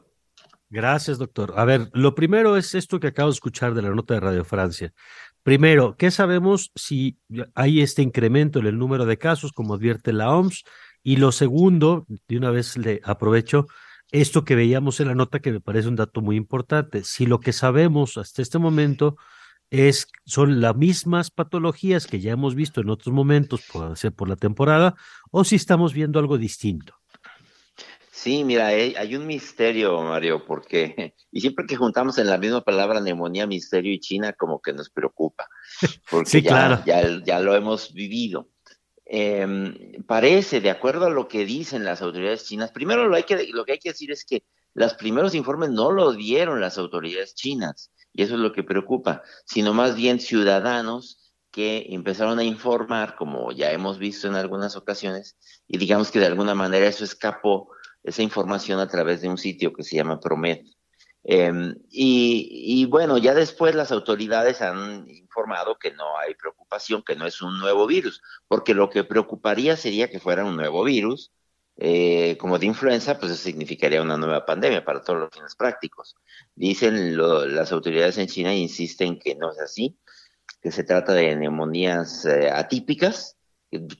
[0.68, 1.54] Gracias, doctor.
[1.56, 4.44] A ver, lo primero es esto que acabo de escuchar de la nota de Radio
[4.44, 4.92] Francia.
[5.42, 7.18] Primero, ¿qué sabemos si
[7.54, 10.64] hay este incremento en el número de casos, como advierte la OMS?
[11.02, 13.66] Y lo segundo, de una vez le aprovecho,
[14.10, 17.02] esto que veíamos en la nota que me parece un dato muy importante.
[17.02, 19.16] Si lo que sabemos hasta este momento
[19.70, 24.28] es, son las mismas patologías que ya hemos visto en otros momentos, por ser por
[24.28, 24.94] la temporada,
[25.30, 26.94] o si estamos viendo algo distinto.
[28.22, 33.00] Sí, mira, hay, un misterio, Mario, porque, y siempre que juntamos en la misma palabra
[33.00, 35.48] neumonía, misterio y China, como que nos preocupa,
[36.10, 36.82] porque sí, ya, claro.
[36.86, 38.51] ya, ya, lo hemos vivido.
[39.14, 43.46] Em, parece, de acuerdo a lo que dicen las autoridades chinas, primero lo, hay que,
[43.52, 47.34] lo que hay que decir es que los primeros informes no los dieron las autoridades
[47.34, 53.14] chinas, y eso es lo que preocupa, sino más bien ciudadanos que empezaron a informar,
[53.14, 55.36] como ya hemos visto en algunas ocasiones,
[55.68, 57.68] y digamos que de alguna manera eso escapó
[58.02, 60.64] esa información a través de un sitio que se llama Promet.
[61.24, 67.26] Em, y, bueno, ya después las autoridades han informado que no hay preocupación, que no
[67.26, 71.32] es un nuevo virus, porque lo que preocuparía sería que fuera un nuevo virus,
[71.76, 76.16] eh, como de influenza, pues eso significaría una nueva pandemia para todos los fines prácticos.
[76.54, 79.96] Dicen las autoridades en China, insisten que no es así,
[80.60, 83.36] que se trata de neumonías eh, atípicas,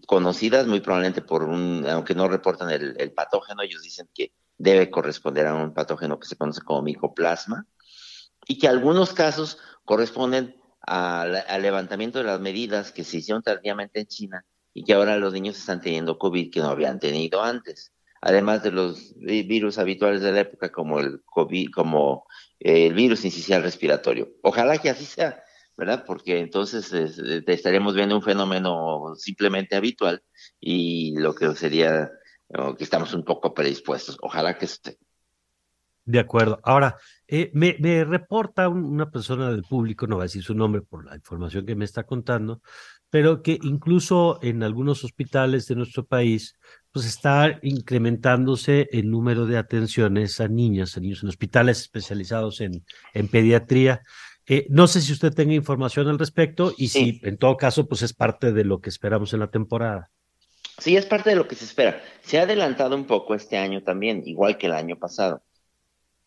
[0.06, 5.46] conocidas muy probablemente por un, aunque no reportan el, patógeno, ellos dicen que debe corresponder
[5.46, 7.66] a un patógeno que se conoce como micoplasma
[8.46, 14.06] y que algunos casos corresponden al levantamiento de las medidas que se hicieron tardíamente en
[14.06, 18.62] China y que ahora los niños están teniendo COVID que no habían tenido antes, además
[18.62, 22.26] de los virus habituales de la época como el COVID, como
[22.58, 24.30] el virus incisional respiratorio.
[24.42, 25.42] Ojalá que así sea,
[25.76, 26.04] ¿verdad?
[26.06, 30.22] Porque entonces estaremos viendo un fenómeno simplemente habitual
[30.60, 32.10] y lo que sería
[32.76, 34.18] que estamos un poco predispuestos.
[34.20, 34.98] Ojalá que esté.
[36.04, 36.58] De acuerdo.
[36.64, 36.96] Ahora,
[37.28, 41.04] eh, me, me, reporta una persona del público, no va a decir su nombre por
[41.04, 42.60] la información que me está contando,
[43.08, 46.56] pero que incluso en algunos hospitales de nuestro país,
[46.90, 52.84] pues está incrementándose el número de atenciones a niñas, a niños en hospitales especializados en,
[53.14, 54.00] en pediatría.
[54.46, 58.02] Eh, no sé si usted tenga información al respecto y si en todo caso pues
[58.02, 60.10] es parte de lo que esperamos en la temporada.
[60.78, 62.02] Sí, es parte de lo que se espera.
[62.22, 65.42] Se ha adelantado un poco este año también, igual que el año pasado.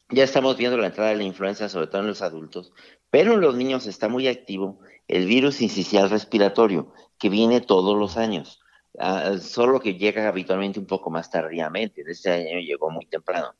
[0.10, 2.72] Ya estamos viendo la entrada de la influenza, sobre todo en los adultos,
[3.10, 8.18] pero en los niños está muy activo el virus incisional respiratorio, que viene todos los
[8.18, 8.60] años,
[9.00, 12.04] ah, solo que llega habitualmente un poco más tardíamente.
[12.08, 13.56] Este año llegó muy temprano.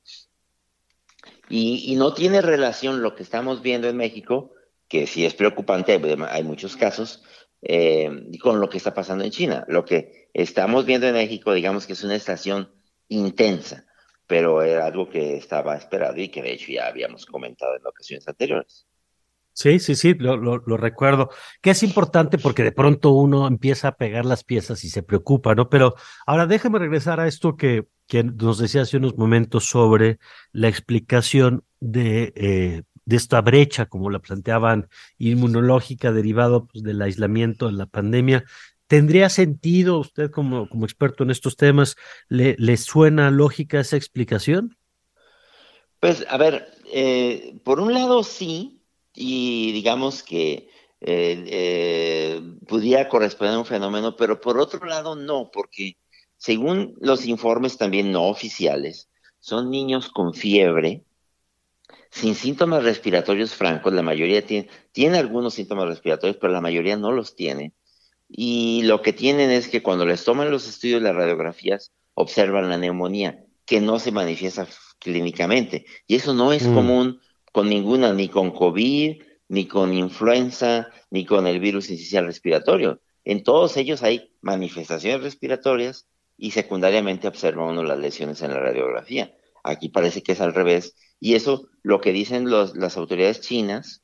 [1.50, 4.52] Y, no tiene relación lo que estamos viendo en México,
[4.88, 7.24] que sí es preocupante, hay, muchos casos,
[7.68, 8.10] eh,
[8.42, 9.66] con lo que está pasando en China.
[9.68, 12.72] Lo que estamos viendo en México, digamos que es una estación
[13.08, 13.86] intensa,
[14.28, 18.28] pero era algo que estaba esperado y que de hecho ya habíamos comentado en ocasiones
[18.28, 18.86] anteriores.
[19.54, 21.30] Sí, sí, sí, lo, recuerdo.
[21.62, 25.56] Que es importante porque de pronto uno empieza a pegar las piezas y se preocupa,
[25.56, 25.70] ¿no?
[25.70, 25.96] Pero
[26.28, 30.20] ahora déjame regresar a esto que, que nos decía hace unos momentos sobre
[30.52, 37.68] la explicación de, eh, de esta brecha, como la planteaban, inmunológica derivado pues, del aislamiento
[37.68, 38.44] de la pandemia.
[38.88, 41.96] ¿Tendría sentido, usted como, como experto en estos temas,
[42.28, 44.78] le, le suena lógica esa explicación?
[46.00, 48.84] Pues, a ver, eh, por un lado sí,
[49.14, 50.70] y digamos que
[51.02, 55.98] eh, eh, pudiera corresponder a un fenómeno, pero por otro lado no, porque
[56.38, 61.04] según los informes también no oficiales, son niños con fiebre,
[62.16, 67.12] sin síntomas respiratorios francos, la mayoría tiene, tiene algunos síntomas respiratorios, pero la mayoría no
[67.12, 67.74] los tiene.
[68.30, 72.78] Y lo que tienen es que cuando les toman los estudios, las radiografías, observan la
[72.78, 74.66] neumonía, que no se manifiesta
[75.00, 75.86] clínicamente.
[76.08, 76.74] Y eso no es mm.
[76.74, 77.20] común
[77.52, 83.02] con ninguna, ni con COVID, ni con influenza, ni con el virus inicial respiratorio.
[83.26, 86.08] En todos ellos hay manifestaciones respiratorias
[86.38, 89.36] y secundariamente observa uno las lesiones en la radiografía.
[89.66, 90.96] Aquí parece que es al revés.
[91.20, 94.02] Y eso lo que dicen las autoridades chinas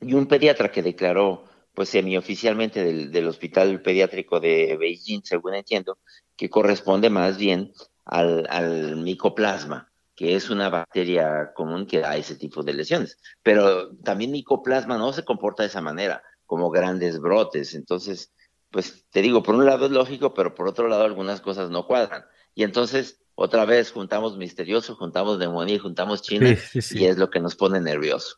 [0.00, 1.44] y un pediatra que declaró,
[1.74, 5.98] pues semioficialmente del, del hospital pediátrico de Beijing, según entiendo,
[6.36, 7.72] que corresponde más bien
[8.04, 13.18] al, al micoplasma, que es una bacteria común que da ese tipo de lesiones.
[13.42, 17.74] Pero también micoplasma no se comporta de esa manera, como grandes brotes.
[17.74, 18.32] Entonces,
[18.70, 21.86] pues te digo, por un lado es lógico, pero por otro lado algunas cosas no
[21.86, 22.24] cuadran.
[22.54, 27.56] Y entonces, otra vez, juntamos misterioso, juntamos demonio, juntamos China, y es lo que nos
[27.56, 28.36] pone nervioso.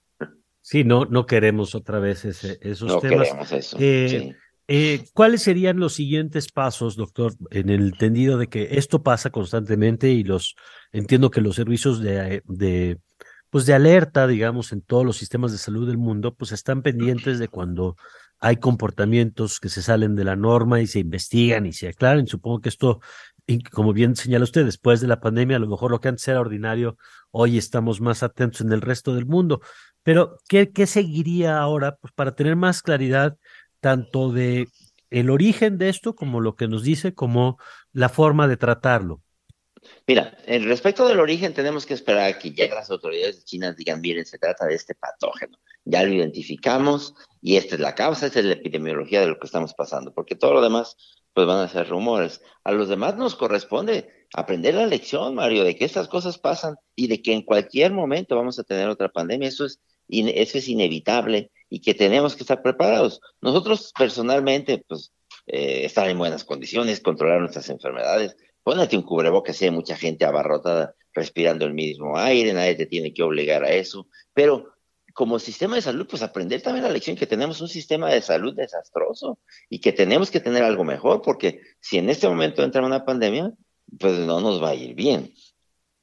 [0.61, 3.29] Sí, no, no queremos otra vez ese, esos no temas.
[3.29, 3.77] queremos eso.
[3.79, 4.35] Eh,
[4.69, 10.11] eh, ¿Cuáles serían los siguientes pasos, doctor, en el entendido de que esto pasa constantemente
[10.11, 10.57] y los
[10.91, 12.99] entiendo que los servicios de, de
[13.51, 17.39] pues de alerta, digamos, en todos los sistemas de salud del mundo, pues están pendientes
[17.39, 17.97] de cuando
[18.39, 22.27] hay comportamientos que se salen de la norma y se investigan y se aclaran.
[22.27, 23.01] Supongo que esto,
[23.73, 26.41] como bien señala usted, después de la pandemia, a lo mejor lo que antes era
[26.41, 26.97] ordinario,
[27.31, 29.61] hoy estamos más atentos en el resto del mundo.
[30.03, 31.97] Pero, ¿qué, qué seguiría ahora?
[31.97, 33.37] Pues para tener más claridad
[33.81, 34.69] tanto de
[35.11, 37.59] el origen de esto como lo que nos dice, como
[37.93, 39.23] la forma de tratarlo.
[40.07, 44.27] Mira, respecto del origen tenemos que esperar a que ya las autoridades chinas digan, miren,
[44.27, 48.47] se trata de este patógeno, ya lo identificamos y esta es la causa, esta es
[48.47, 50.97] la epidemiología de lo que estamos pasando, porque todo lo demás
[51.37, 52.41] pues van a ser rumores.
[52.64, 57.09] A los demás nos corresponde aprender la lección, Mario, de que estas cosas pasan y
[57.09, 59.78] de que en cualquier momento vamos a tener otra pandemia, eso es,
[60.09, 63.20] eso es inevitable y que tenemos que estar preparados.
[63.43, 65.12] Nosotros personalmente, pues,
[65.47, 68.34] eh, estar en buenas condiciones, controlar nuestras enfermedades.
[68.62, 73.12] Pónete un cubrebocas, si hay mucha gente abarrotada respirando el mismo aire, nadie te tiene
[73.12, 74.72] que obligar a eso, pero
[75.17, 78.55] como sistema de salud, pues aprender también la lección que tenemos un sistema de salud
[78.55, 79.39] desastroso
[79.71, 83.51] y que tenemos que tener algo mejor, porque si en este momento entra una pandemia,
[83.99, 85.33] pues no nos va a ir bien.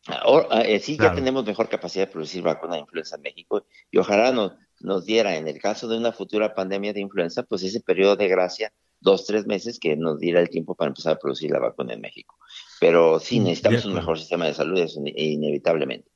[0.08, 4.00] Ahora, eh, sí, ya tenemos mejor capacidad de producir vacuna de influenza en México y
[4.00, 7.82] ojalá nos, nos diera, en el caso de una futura pandemia de influenza, pues ese
[7.82, 11.52] periodo de gracia, dos, tres meses, que nos diera el tiempo para empezar a producir
[11.52, 12.36] la vacuna en México.
[12.80, 16.13] Pero sí, mm, necesitamos un mejor sistema de salud, eso inevitablemente.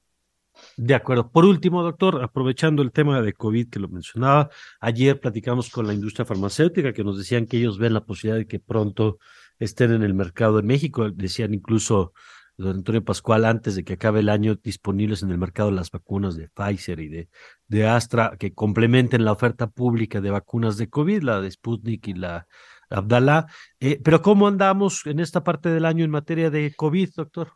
[0.79, 1.31] De acuerdo.
[1.31, 5.93] Por último, doctor, aprovechando el tema de COVID que lo mencionaba, ayer platicamos con la
[5.95, 9.17] industria farmacéutica que nos decían que ellos ven la posibilidad de que pronto
[9.57, 11.09] estén en el mercado de México.
[11.09, 12.13] Decían incluso
[12.57, 16.35] don Antonio Pascual, antes de que acabe el año, disponibles en el mercado las vacunas
[16.35, 17.27] de Pfizer y
[17.67, 22.13] de, Astra, que complementen la oferta pública de vacunas de COVID, la de Sputnik y
[22.13, 22.47] la
[22.91, 23.47] Abdalá.
[23.79, 27.53] Eh, pero ¿cómo andamos en esta parte del año en materia de COVID, doctor?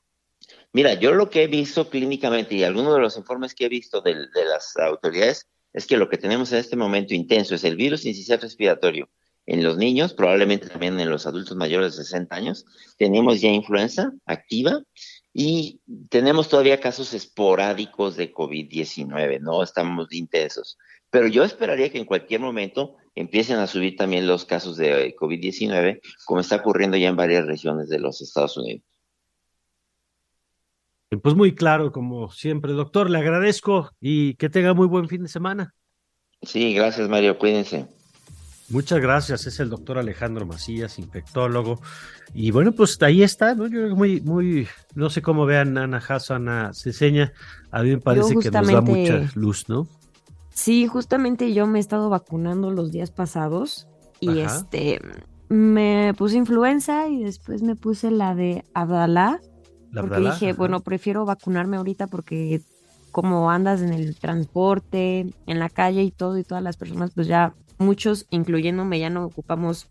[0.73, 4.01] Mira, yo lo que he visto clínicamente y algunos de los informes que he visto
[4.01, 8.05] de, las autoridades es que lo que tenemos en este momento intenso es el virus
[8.05, 9.09] incisional respiratorio
[9.45, 12.65] en los niños, probablemente también en los adultos mayores de 60 años.
[12.97, 14.81] Tenemos ya influenza activa
[15.33, 20.77] y tenemos todavía casos esporádicos de COVID-19, no estamos intensos.
[21.09, 25.99] Pero yo esperaría que en cualquier momento empiecen a subir también los casos de COVID-19,
[26.25, 28.83] como está ocurriendo ya en varias regiones de los Estados Unidos.
[31.19, 35.29] Pues muy claro, como siempre, doctor, le agradezco y que tenga muy buen fin de
[35.29, 35.73] semana.
[36.41, 37.85] Sí, gracias Mario, cuídense.
[38.69, 41.81] Muchas gracias, es el doctor Alejandro Macías, infectólogo.
[42.33, 43.67] Y bueno, pues ahí está, ¿no?
[43.67, 47.33] Yo muy, muy, no sé cómo vean Ana Hassan, Ana Ceseña,
[47.69, 49.89] a mí me parece que nos da mucha luz, ¿no?
[50.53, 53.87] Sí, justamente yo me he estado vacunando los días pasados
[54.21, 55.01] y este,
[55.49, 59.41] me puse influenza y después me puse la de Abdalá,
[59.93, 62.61] porque dije, bueno, prefiero vacunarme ahorita porque
[63.11, 67.27] como andas en el transporte, en la calle y todo, y todas las personas pues
[67.27, 69.87] ya muchos, incluyéndome, ya no ocupamos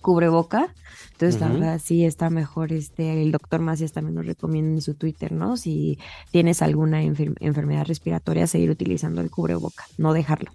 [0.00, 0.74] cubreboca.
[1.12, 2.72] Entonces, la verdad, sí está mejor.
[2.72, 5.56] Este, el doctor Macías también nos recomienda en su Twitter, ¿no?
[5.56, 5.98] Si
[6.30, 10.50] tienes alguna enfermedad respiratoria, seguir utilizando el cubreboca, no dejarlo.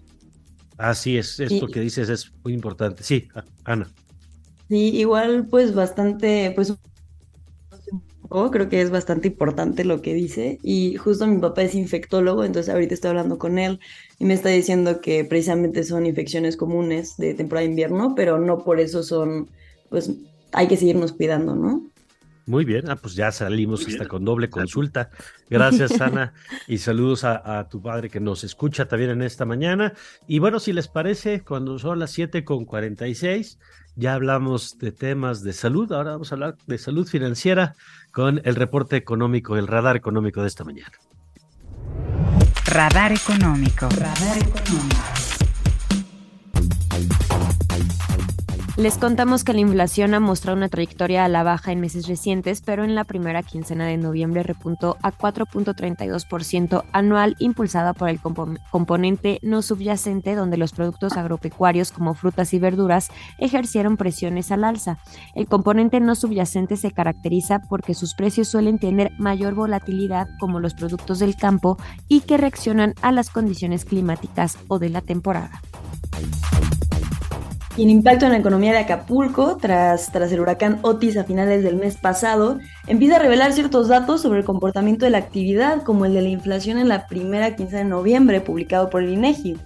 [0.77, 3.03] Así es, esto que dices es muy importante.
[3.03, 3.27] Sí,
[3.65, 3.89] Ana.
[4.69, 6.73] Sí, igual, pues bastante, pues
[8.29, 10.59] creo que es bastante importante lo que dice.
[10.61, 13.79] Y justo mi papá es infectólogo, entonces ahorita estoy hablando con él
[14.19, 18.63] y me está diciendo que precisamente son infecciones comunes de temporada de invierno, pero no
[18.63, 19.49] por eso son,
[19.89, 20.11] pues
[20.51, 21.89] hay que seguirnos cuidando, ¿no?
[22.49, 25.11] Muy bien, ah, pues ya salimos hasta con doble consulta.
[25.51, 26.33] Gracias, Ana,
[26.67, 29.93] y saludos a, tu padre que nos escucha también en esta mañana.
[30.27, 33.59] Y bueno, si les parece, cuando son las 7 con 46,
[33.95, 35.91] ya hablamos de temas de salud.
[35.91, 37.75] Ahora vamos a hablar de salud financiera
[38.11, 40.91] con el reporte económico, el radar económico de esta mañana.
[42.65, 43.89] Radar económico.
[43.89, 44.97] Radar económico.
[48.79, 52.61] Les contamos que la inflación ha mostrado una trayectoria a la baja en meses recientes,
[52.61, 59.39] pero en la primera quincena de noviembre repuntó a 4.32% anual, impulsada por el componente
[59.41, 64.97] no subyacente, donde los productos agropecuarios como frutas y verduras ejercieron presiones al alza.
[65.35, 70.73] El componente no subyacente se caracteriza porque sus precios suelen tener mayor volatilidad, como los
[70.73, 71.77] productos del campo,
[72.07, 75.61] y que reaccionan a las condiciones climáticas o de la temporada.
[77.77, 81.63] Y el impacto en la economía de Acapulco, tras, tras el huracán Otis a finales
[81.63, 86.05] del mes pasado, empieza a revelar ciertos datos sobre el comportamiento de la actividad, como
[86.05, 89.57] el de la inflación en la primera quincena de noviembre, publicado por el INEGI.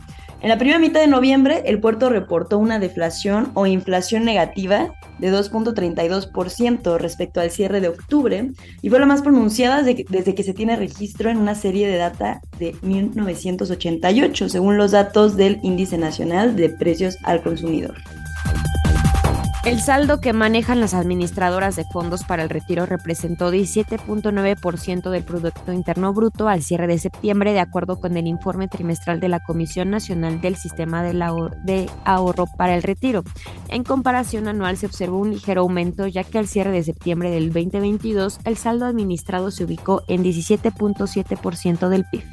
[0.43, 5.31] En la primera mitad de noviembre, el puerto reportó una deflación o inflación negativa de
[5.31, 10.75] 2.32% respecto al cierre de octubre y fue la más pronunciada desde que se tiene
[10.75, 16.71] registro en una serie de data de 1988, según los datos del Índice Nacional de
[16.71, 17.95] Precios al Consumidor.
[19.65, 25.71] El saldo que manejan las administradoras de fondos para el retiro representó 17.9% del Producto
[25.71, 29.89] Interno Bruto al cierre de septiembre, de acuerdo con el informe trimestral de la Comisión
[29.89, 33.23] Nacional del Sistema de, Ahorro para el Retiro.
[33.69, 37.53] En comparación anual se observó un ligero aumento, ya que al cierre de septiembre del
[37.53, 42.25] 2022 el saldo administrado se ubicó en 17.7% del PIB.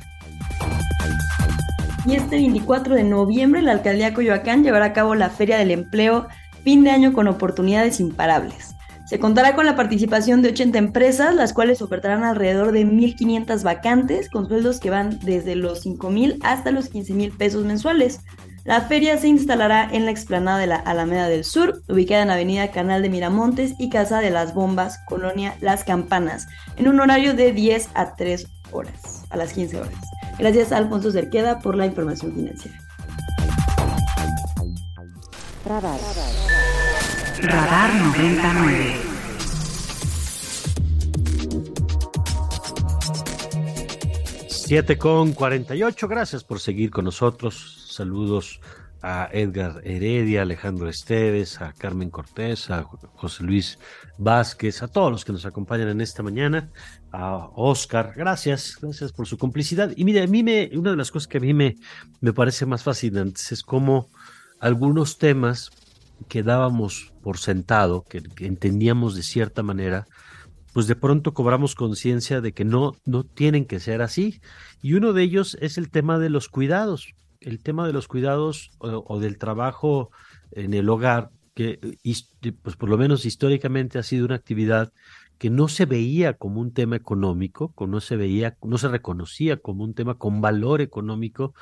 [2.07, 6.27] Y este 24 de noviembre la alcaldía Coyoacán llevará a cabo la Feria del Empleo
[6.63, 8.75] fin de año con oportunidades imparables.
[9.11, 14.31] Se contará con la participación de 80 empresas, las cuales ofertarán alrededor de 1.500 vacantes
[14.31, 18.21] con sueldos que van desde los 5.000 hasta los 15.000 pesos mensuales.
[18.65, 22.71] La feria se instalará en la explanada de la Alameda del Sur, ubicada en Avenida
[22.71, 26.47] Canal de Miramontes y Casa de las Bombas, Colonia Las Campanas,
[26.77, 29.95] en un horario de 10 a 3 horas, a las 15 horas.
[30.39, 32.80] Gracias a Alfonso Cerqueda por la información financiera.
[35.71, 36.01] Radar
[37.95, 38.97] 99.
[44.49, 47.87] Siete con 48, gracias por seguir con nosotros.
[47.89, 48.61] Saludos
[49.01, 53.79] a Edgar Heredia, Alejandro Esteves, a Carmen Cortés, a José Luis
[54.19, 56.69] Vázquez, a todos los que nos acompañan en esta mañana,
[57.13, 59.93] a Oscar, gracias, gracias por su complicidad.
[59.95, 61.77] Y mire, a mí me, una de las cosas que a mí me,
[62.21, 64.09] me parece más fascinantes es cómo
[64.61, 65.71] algunos temas
[66.29, 70.07] que dábamos por sentado, que, entendíamos de cierta manera,
[70.73, 74.41] pues de pronto cobramos conciencia de que no, no tienen que ser así.
[74.83, 78.71] Y uno de ellos es el tema de los cuidados, el tema de los cuidados
[78.79, 80.11] o, del trabajo
[80.53, 81.81] en el hogar, que
[82.63, 84.93] pues por lo menos históricamente ha sido una actividad
[85.39, 89.85] que no se veía como un tema económico, no se veía, no se reconocía como
[89.85, 91.55] un tema con valor económico,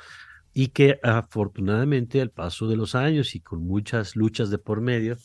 [0.53, 5.17] y que afortunadamente al paso de los años y con muchas luchas de por medio,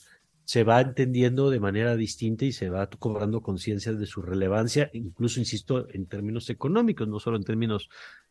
[0.44, 5.40] se va entendiendo de manera distinta y se va cobrando conciencia de su relevancia, incluso,
[5.40, 7.88] insisto, en términos económicos, no solo en términos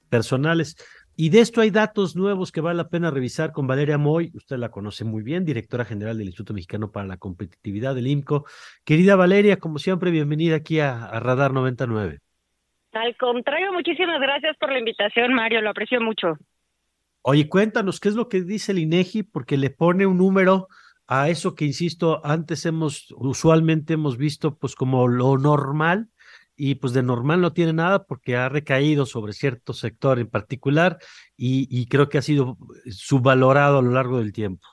[0.09, 0.75] personales.
[1.15, 4.57] Y de esto hay datos nuevos que vale la pena revisar con Valeria Moy, usted
[4.57, 8.45] la conoce muy bien, directora general del Instituto Mexicano para la Competitividad del IMCO.
[8.83, 12.19] Querida Valeria, como siempre, bienvenida aquí a, a Radar 99.
[12.91, 16.37] Al contrario, muchísimas gracias por la invitación, Mario, lo aprecio mucho.
[17.25, 19.23] Oye, cuéntanos, ¿qué es lo que dice el INEGI?
[19.23, 20.67] Porque le pone un número
[21.07, 26.09] a eso que, insisto, antes hemos, usualmente hemos visto pues como lo normal,
[26.55, 30.97] y pues de normal no tiene nada porque ha recaído sobre cierto sector en particular
[31.37, 32.57] y, creo que ha sido
[32.91, 34.67] subvalorado a lo largo del tiempo.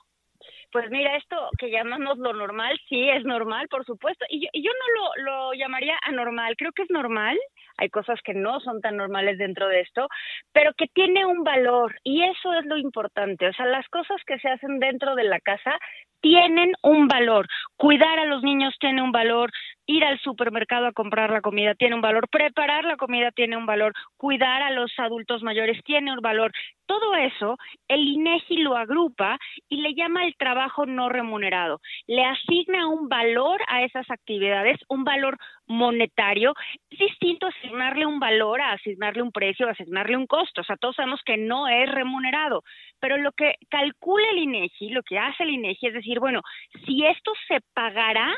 [0.73, 4.63] Pues mira, esto que llamamos lo normal, sí es normal, por supuesto, y yo, y
[4.63, 7.37] yo no lo, lo llamaría anormal, creo que es normal,
[7.81, 10.07] hay cosas que no son tan normales dentro de esto,
[10.53, 13.49] pero que tiene un valor y eso es lo importante.
[13.49, 15.79] O sea, las cosas que se hacen dentro de la casa
[16.21, 17.47] tienen un valor.
[17.77, 19.51] Cuidar a los niños tiene un valor,
[19.87, 23.67] ir al supermercado a comprar la comida tiene un valor, preparar la comida tiene un
[23.67, 26.53] valor, cuidar a los adultos mayores tiene un valor.
[26.87, 27.57] Todo eso
[27.89, 31.81] el INEGI lo agrupa y le llama el trabajo no remunerado.
[32.07, 36.55] Le asigna un valor a esas actividades, un valor monetario.
[36.91, 40.61] Es distinto asignarle un valor a asignarle un precio, a asignarle un costo.
[40.61, 42.63] O sea, todos sabemos que no es remunerado,
[43.01, 46.43] pero lo que calcula el INEGI, lo que hace el INEGI es decir, bueno,
[46.85, 48.37] si esto se pagará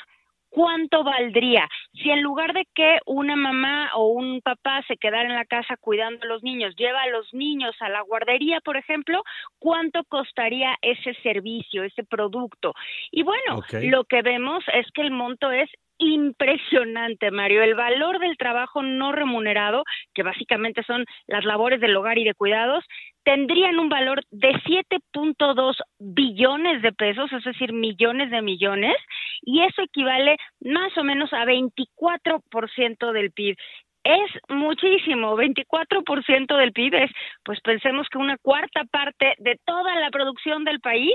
[0.52, 1.66] ¿cuánto valdría?
[1.94, 5.76] Si en lugar de que una mamá o un papá se quedara en la casa
[5.80, 9.22] cuidando a los niños, lleva a los niños a la guardería, por ejemplo,
[9.58, 12.74] ¿cuánto costaría ese servicio, ese producto?
[13.10, 15.70] Y bueno, lo que vemos es que el monto es
[16.02, 17.62] impresionante, Mario.
[17.62, 19.84] El valor del trabajo no remunerado,
[20.14, 22.84] que básicamente son las labores del hogar y de cuidados,
[23.24, 28.96] tendrían un valor de 7.2 billones de pesos, es decir, millones de millones,
[29.42, 33.56] y eso equivale más o menos a 24% del PIB
[34.04, 37.10] es muchísimo, 24% del PIB es,
[37.44, 41.14] pues pensemos que una cuarta parte de toda la producción del país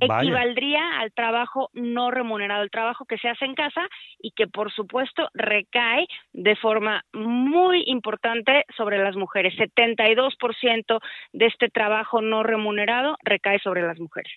[0.00, 3.88] equivaldría al trabajo no remunerado, el trabajo que se hace en casa
[4.18, 9.54] y que por supuesto recae de forma muy importante sobre las mujeres.
[9.56, 11.00] 72%
[11.32, 14.32] de este trabajo no remunerado recae sobre las mujeres.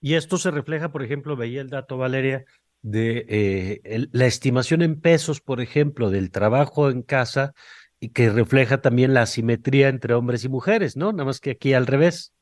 [0.00, 2.44] Y esto se refleja, por ejemplo, veía el dato, Valeria,
[2.82, 7.52] de eh, la estimación en pesos, por ejemplo, del trabajo en casa
[8.00, 11.12] y que refleja también la asimetría entre hombres y mujeres, ¿no?
[11.12, 12.32] Nada más que aquí al revés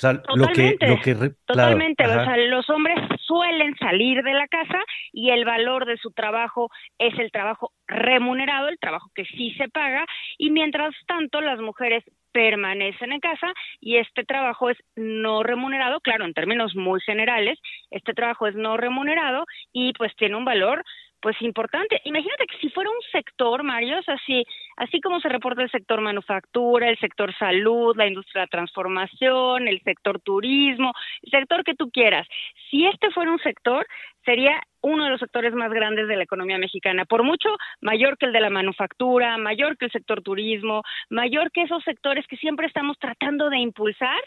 [0.00, 2.04] totalmente, lo que, totalmente.
[2.04, 4.78] o sea, los hombres suelen salir de la casa
[5.12, 9.68] y el valor de su trabajo es el trabajo remunerado, el trabajo que sí se
[9.68, 10.04] paga,
[10.38, 16.24] y mientras tanto las mujeres permanecen en casa y este trabajo es no remunerado, claro,
[16.24, 17.58] en términos muy generales,
[17.90, 20.84] este trabajo es no remunerado y pues tiene un valor
[21.20, 22.00] pues importante.
[22.04, 24.44] Imagínate que si fuera un sector, Mario, así,
[24.76, 29.80] así como se reporta el sector manufactura, el sector salud, la industria de transformación, el
[29.82, 30.92] sector turismo,
[31.22, 32.26] el sector que tú quieras,
[32.70, 33.86] si este fuera un sector,
[34.24, 37.48] sería uno de los sectores más grandes de la economía mexicana, por mucho
[37.80, 42.26] mayor que el de la manufactura, mayor que el sector turismo, mayor que esos sectores
[42.26, 44.20] que siempre estamos tratando de impulsar.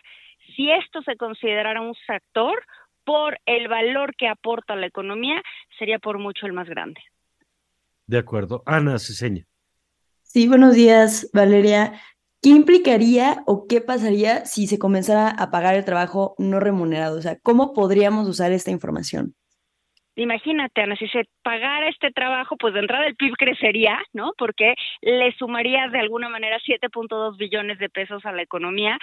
[0.55, 2.63] Si esto se considerara un sector,
[3.05, 5.41] por el valor que aporta a la economía,
[5.77, 7.01] sería por mucho el más grande.
[8.07, 8.63] De acuerdo.
[8.65, 9.45] Ana Ceseña.
[10.21, 11.93] Sí, buenos días, Valeria.
[12.41, 17.17] ¿Qué implicaría o qué pasaría si se comenzara a pagar el trabajo no remunerado?
[17.17, 19.33] O sea, ¿cómo podríamos usar esta información?
[20.15, 24.33] Imagínate, Ana, si se pagara este trabajo, pues de entrada el PIB crecería, ¿no?
[24.37, 28.99] Porque le sumaría de alguna manera 7.2 billones de pesos a la economía.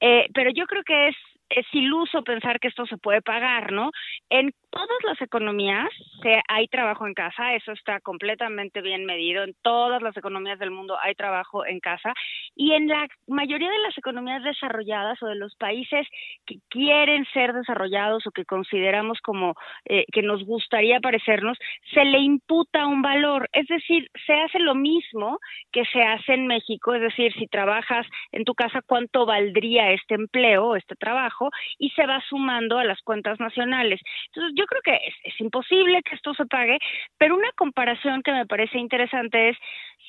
[0.00, 1.16] Eh, pero yo creo que es
[1.50, 3.90] es iluso pensar que esto se puede pagar, ¿no?
[4.30, 5.88] En todas las economías
[6.22, 9.44] se, hay trabajo en casa, eso está completamente bien medido.
[9.44, 12.12] En todas las economías del mundo hay trabajo en casa
[12.54, 16.06] y en la mayoría de las economías desarrolladas o de los países
[16.46, 19.54] que quieren ser desarrollados o que consideramos como
[19.84, 21.58] eh, que nos gustaría parecernos,
[21.94, 23.48] se le imputa un valor.
[23.52, 25.38] Es decir, se hace lo mismo
[25.72, 30.14] que se hace en México, es decir, si trabajas en tu casa, ¿cuánto valdría este
[30.14, 31.50] empleo, este trabajo?
[31.78, 34.00] Y se va sumando a las cuentas nacionales.
[34.26, 36.78] Entonces, yo creo que es, es imposible que esto se pague,
[37.16, 39.56] pero una comparación que me parece interesante es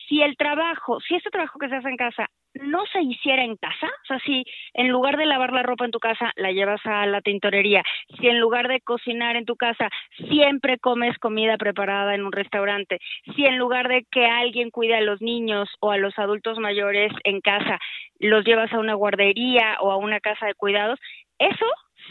[0.08, 3.56] si el trabajo, si este trabajo que se hace en casa no se hiciera en
[3.58, 4.44] casa, o sea, si
[4.74, 7.84] en lugar de lavar la ropa en tu casa la llevas a la tintorería,
[8.20, 9.90] si en lugar de cocinar en tu casa
[10.30, 13.00] siempre comes comida preparada en un restaurante,
[13.36, 17.12] si en lugar de que alguien cuide a los niños o a los adultos mayores
[17.24, 17.78] en casa,
[18.20, 21.00] los llevas a una guardería o a una casa de cuidados,
[21.38, 21.66] eso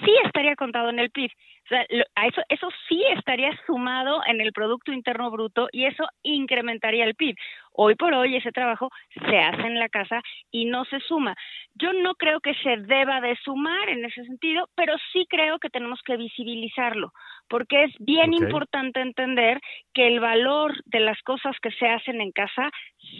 [0.04, 1.30] sí estaría contado en el PIB.
[1.68, 1.82] O sea,
[2.26, 7.36] eso, eso sí estaría sumado en el Producto Interno Bruto y eso incrementaría el PIB.
[7.80, 8.90] Hoy por hoy ese trabajo
[9.30, 10.20] se hace en la casa
[10.50, 11.36] y no se suma.
[11.76, 15.70] Yo no creo que se deba de sumar en ese sentido, pero sí creo que
[15.70, 17.12] tenemos que visibilizarlo,
[17.48, 19.60] porque es bien importante entender
[19.94, 22.68] que el valor de las cosas que se hacen en casa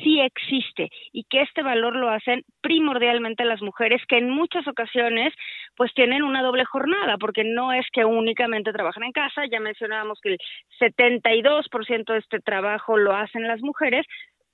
[0.02, 5.32] sí existe y que este valor lo hacen primordialmente las mujeres que en muchas ocasiones
[5.76, 10.18] pues tienen una doble jornada, porque no es que únicamente trabajan en casa, ya mencionábamos
[10.20, 10.38] que el
[10.80, 14.04] 72% de este trabajo lo hacen las mujeres,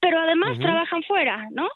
[0.05, 1.67] pero además trabajan fuera, ¿no?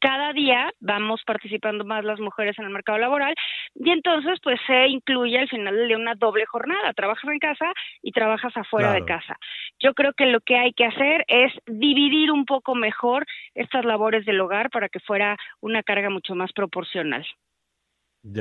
[0.00, 3.34] cada día vamos participando más las mujeres en el mercado laboral
[3.74, 8.12] y entonces pues se incluye al final de una doble jornada, trabajas en casa y
[8.12, 9.38] trabajas afuera de casa.
[9.80, 14.26] Yo creo que lo que hay que hacer es dividir un poco mejor estas labores
[14.26, 17.24] del hogar para que fuera una carga mucho más proporcional.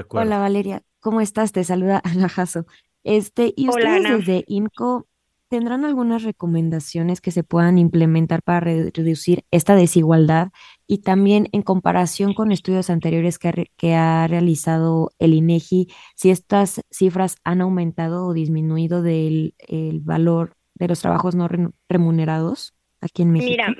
[0.09, 1.53] Hola Valeria, ¿cómo estás?
[1.53, 2.65] Te saluda Ana Jasso.
[3.05, 5.07] Este, y ustedes desde INCO
[5.51, 10.53] ¿Tendrán algunas recomendaciones que se puedan implementar para reducir esta desigualdad
[10.87, 17.35] y también en comparación con estudios anteriores que ha, realizado el INEGI, si estas cifras
[17.43, 21.49] han aumentado o disminuido del el valor de los trabajos no
[21.89, 23.51] remunerados aquí en México?
[23.51, 23.75] Mira,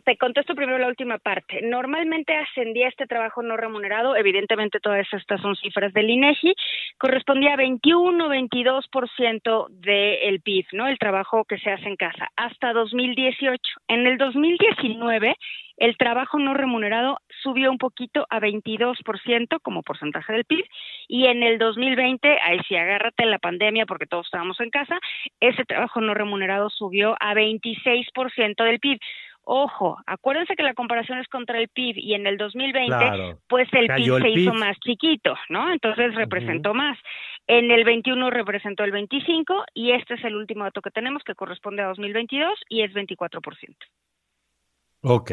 [0.00, 1.60] te contesto primero la última parte.
[1.62, 6.54] Normalmente ascendía este trabajo no remunerado, evidentemente todas estas son cifras del INEGI,
[6.98, 10.86] correspondía a 21, 22% del PIB, ¿no?
[10.86, 13.60] El trabajo que se hace en casa, hasta 2018.
[13.88, 15.36] En el 2019
[15.82, 20.64] el trabajo no remunerado subió un poquito a 22% como porcentaje del PIB
[21.08, 24.98] y en el 2020, ahí sí agárrate la pandemia porque todos estábamos en casa,
[25.40, 28.98] ese trabajo no remunerado subió a 26% del PIB.
[29.44, 33.88] Ojo, acuérdense que la comparación es contra el PIB y en el 2020, pues el
[33.88, 35.72] PIB se hizo más chiquito, ¿no?
[35.72, 36.96] Entonces representó más.
[37.48, 41.34] En el 21 representó el 25 y este es el último dato que tenemos que
[41.34, 43.74] corresponde a 2022 y es 24%.
[45.02, 45.32] Ok.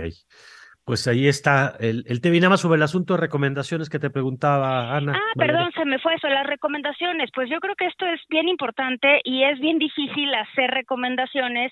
[0.90, 2.36] Pues ahí está el, el tema.
[2.38, 5.14] nada más sobre el asunto de recomendaciones que te preguntaba Ana.
[5.16, 7.30] Ah, perdón, se me fue eso, las recomendaciones.
[7.36, 11.72] Pues yo creo que esto es bien importante y es bien difícil hacer recomendaciones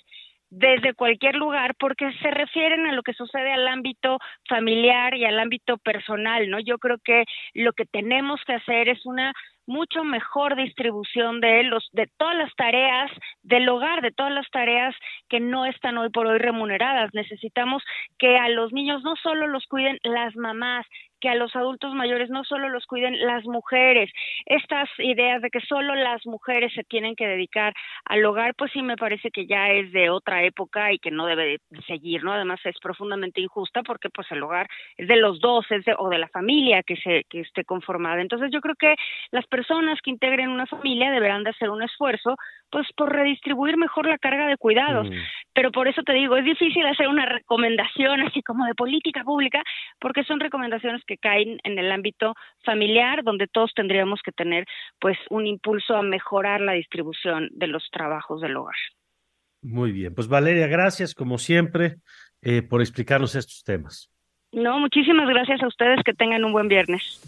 [0.49, 5.39] desde cualquier lugar porque se refieren a lo que sucede al ámbito familiar y al
[5.39, 6.59] ámbito personal, ¿no?
[6.59, 9.33] Yo creo que lo que tenemos que hacer es una
[9.67, 13.11] mucho mejor distribución de los de todas las tareas
[13.43, 14.95] del hogar, de todas las tareas
[15.29, 17.13] que no están hoy por hoy remuneradas.
[17.13, 17.83] Necesitamos
[18.17, 20.85] que a los niños no solo los cuiden las mamás,
[21.19, 24.11] que a los adultos mayores no solo los cuiden las mujeres.
[24.45, 27.73] Estas ideas de que solo las mujeres se tienen que dedicar
[28.05, 31.25] al hogar, pues sí me parece que ya es de otra época y que no
[31.25, 32.33] debe de seguir, ¿no?
[32.33, 36.09] Además es profundamente injusta porque pues el hogar es de los dos, es de, o
[36.09, 38.21] de la familia que se que esté conformada.
[38.21, 38.95] Entonces yo creo que
[39.31, 42.35] las personas que integren una familia deberán de hacer un esfuerzo
[42.69, 45.07] pues por redistribuir mejor la carga de cuidados.
[45.07, 45.13] Mm.
[45.57, 49.63] Pero por eso te digo, es difícil hacer una recomendación así como de política pública
[49.99, 54.65] porque son recomendaciones que caen en el ámbito familiar, donde todos tendríamos que tener
[54.99, 58.75] pues un impulso a mejorar la distribución de los trabajos del hogar.
[59.63, 61.95] Muy bien, pues Valeria, gracias como siempre
[62.43, 64.11] eh, por explicarnos estos temas.
[64.51, 67.19] No, muchísimas gracias a ustedes, que tengan un buen viernes.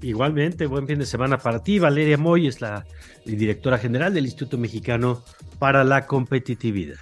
[0.00, 1.80] Igualmente, buen fin de semana para ti.
[1.80, 2.84] Valeria Moy es la
[3.24, 5.24] directora general del Instituto Mexicano
[5.58, 6.98] para la Competitividad.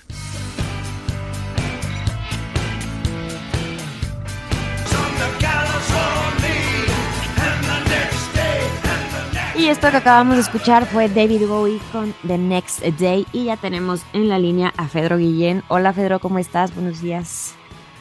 [9.63, 13.57] Y esto que acabamos de escuchar fue David Bowie con The Next Day y ya
[13.57, 15.63] tenemos en la línea a Fedro Guillén.
[15.69, 16.75] Hola Fedro, ¿cómo estás?
[16.75, 17.57] Buenos días.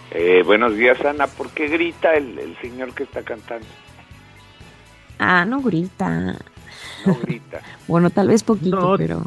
[0.10, 3.68] Eh, buenos días Ana, ¿por qué grita el, señor que está cantando?
[5.20, 6.36] Ah, no grita.
[7.06, 7.62] No grita.
[7.88, 9.22] bueno, tal vez poquito, pero...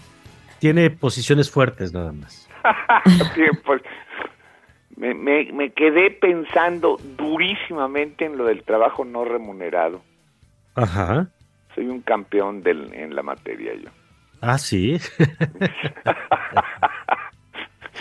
[0.58, 2.48] Tiene posiciones fuertes nada más.
[3.64, 3.80] pues,
[4.96, 10.02] me, me, me quedé pensando durísimamente en lo del trabajo no remunerado.
[10.74, 11.28] Ajá.
[11.74, 13.90] Soy un campeón del, en la materia yo.
[14.40, 14.98] Ah, sí.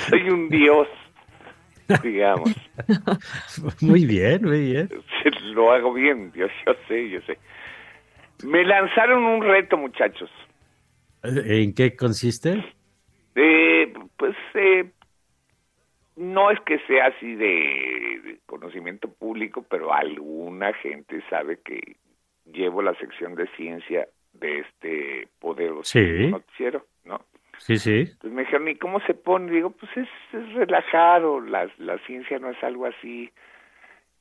[0.10, 0.88] Soy un dios,
[2.04, 2.54] digamos.
[3.82, 4.90] Muy bien, muy bien.
[5.54, 7.38] Lo hago bien, yo, yo sé, yo sé.
[8.44, 10.30] Me lanzaron un reto, muchachos.
[11.24, 12.64] ¿En qué consiste?
[13.36, 14.92] Eh, pues eh,
[16.18, 21.96] no es que sea así de, conocimiento público, pero alguna gente sabe que
[22.54, 27.22] llevo la sección de ciencia de este poderoso noticiero, ¿no?
[27.58, 28.00] Sí, sí.
[28.00, 29.52] Entonces me dijeron, ¿y cómo se pone?
[29.52, 33.32] Digo, pues es, relajado, la, la ciencia no es algo así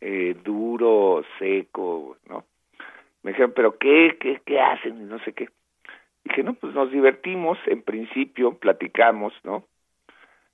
[0.00, 2.44] eh, duro, seco, ¿no?
[3.22, 5.08] Me dijeron, ¿pero qué, qué, qué hacen?
[5.08, 5.48] No sé qué.
[6.24, 9.64] Dije, no, pues nos divertimos, en principio, platicamos, ¿no?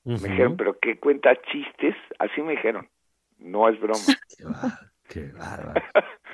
[0.04, 1.94] Me dijeron, ¿pero qué cuenta chistes?
[2.18, 2.88] Así me dijeron,
[3.38, 3.98] no es broma.
[5.08, 5.30] qué,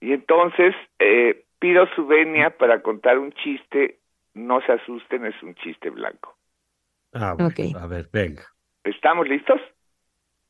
[0.00, 4.00] Y entonces eh, pido su venia para contar un chiste.
[4.34, 6.36] No se asusten, es un chiste blanco.
[7.12, 8.44] Ah, bueno, a ver, venga.
[8.84, 9.60] ¿Estamos listos?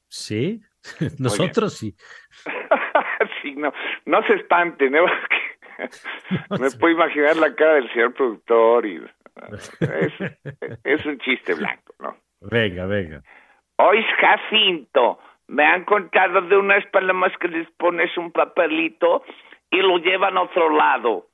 [0.09, 0.61] Sí,
[1.19, 1.95] nosotros sí.
[3.43, 3.73] sí, no,
[4.05, 5.01] no se espanten, ¿eh?
[6.61, 9.03] me puedo imaginar la cara del señor productor y
[9.53, 10.15] es,
[10.85, 12.17] es un chiste blanco, ¿no?
[12.41, 13.23] Venga, venga.
[13.77, 15.19] Hoy Jacinto
[15.51, 19.25] me han contado de unas palomas que les pones un papelito
[19.69, 21.27] y lo llevan a otro lado.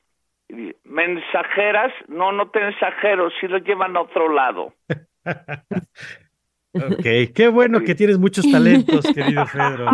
[0.84, 4.72] Mensajeras, no, no te mensajero, sí lo llevan a otro lado.
[6.74, 7.04] ok,
[7.34, 9.90] qué bueno que tienes muchos talentos, querido Pedro.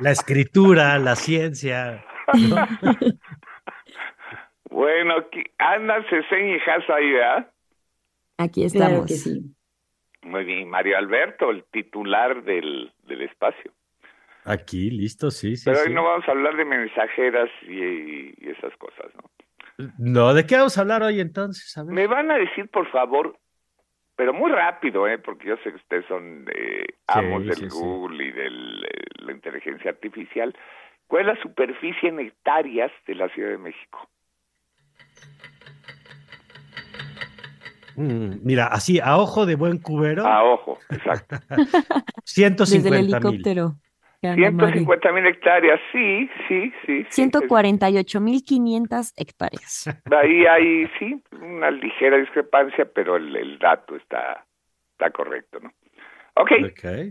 [0.00, 2.06] La escritura, la ciencia.
[4.70, 7.50] bueno, aquí, andas ese hijas ahí, ¿verdad?
[8.38, 9.10] Aquí estamos.
[10.26, 13.70] Muy bien, Mario Alberto, el titular del, del espacio.
[14.44, 15.70] Aquí, listo, sí, sí.
[15.70, 19.88] Pero hoy no vamos a hablar de mensajeras y, esas cosas, ¿no?
[19.98, 21.76] No, ¿de qué vamos a hablar hoy entonces?
[21.84, 23.36] Me van a decir, por favor,
[24.16, 25.18] pero muy rápido, ¿eh?
[25.18, 28.50] porque yo sé que ustedes son eh, amos del Google y de
[29.20, 30.56] la inteligencia artificial.
[31.06, 34.08] ¿Cuál es la superficie en hectáreas de la Ciudad de México?
[37.96, 40.26] Mm, mira, así a ojo de buen cubero.
[40.26, 41.36] A ojo, exacto.
[42.24, 43.76] 150 Desde el helicóptero.
[44.20, 47.06] 150 mil hectáreas, sí, sí, sí.
[47.10, 50.00] 148 mil 500 hectáreas.
[50.10, 54.44] Ahí hay, sí, una ligera discrepancia, pero el, dato está,
[54.92, 55.72] está correcto, ¿no?
[56.34, 56.50] Ok.
[56.70, 57.08] okay.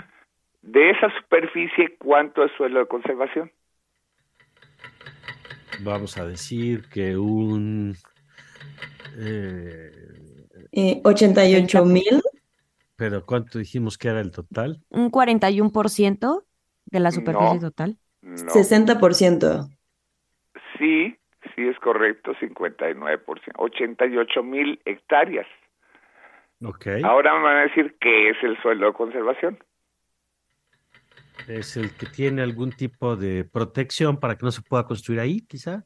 [0.62, 3.52] De esa superficie, ¿cuánto es suelo de conservación?
[5.84, 7.96] Vamos a decir que un...
[9.18, 9.92] Eh,
[10.76, 12.22] eh, 88 mil.
[12.96, 14.82] Pero ¿cuánto dijimos que era el total?
[14.90, 16.44] Un 41%
[16.86, 17.98] de la superficie total?
[18.22, 18.36] No.
[18.36, 19.70] 60%.
[20.78, 21.16] Sí,
[21.56, 23.22] sí es correcto, 59%.
[23.58, 25.48] 88 mil hectáreas.
[26.62, 26.88] Ok.
[27.04, 29.58] Ahora me van a decir qué es el suelo de conservación.
[31.48, 35.42] ¿Es el que tiene algún tipo de protección para que no se pueda construir ahí,
[35.42, 35.86] quizá?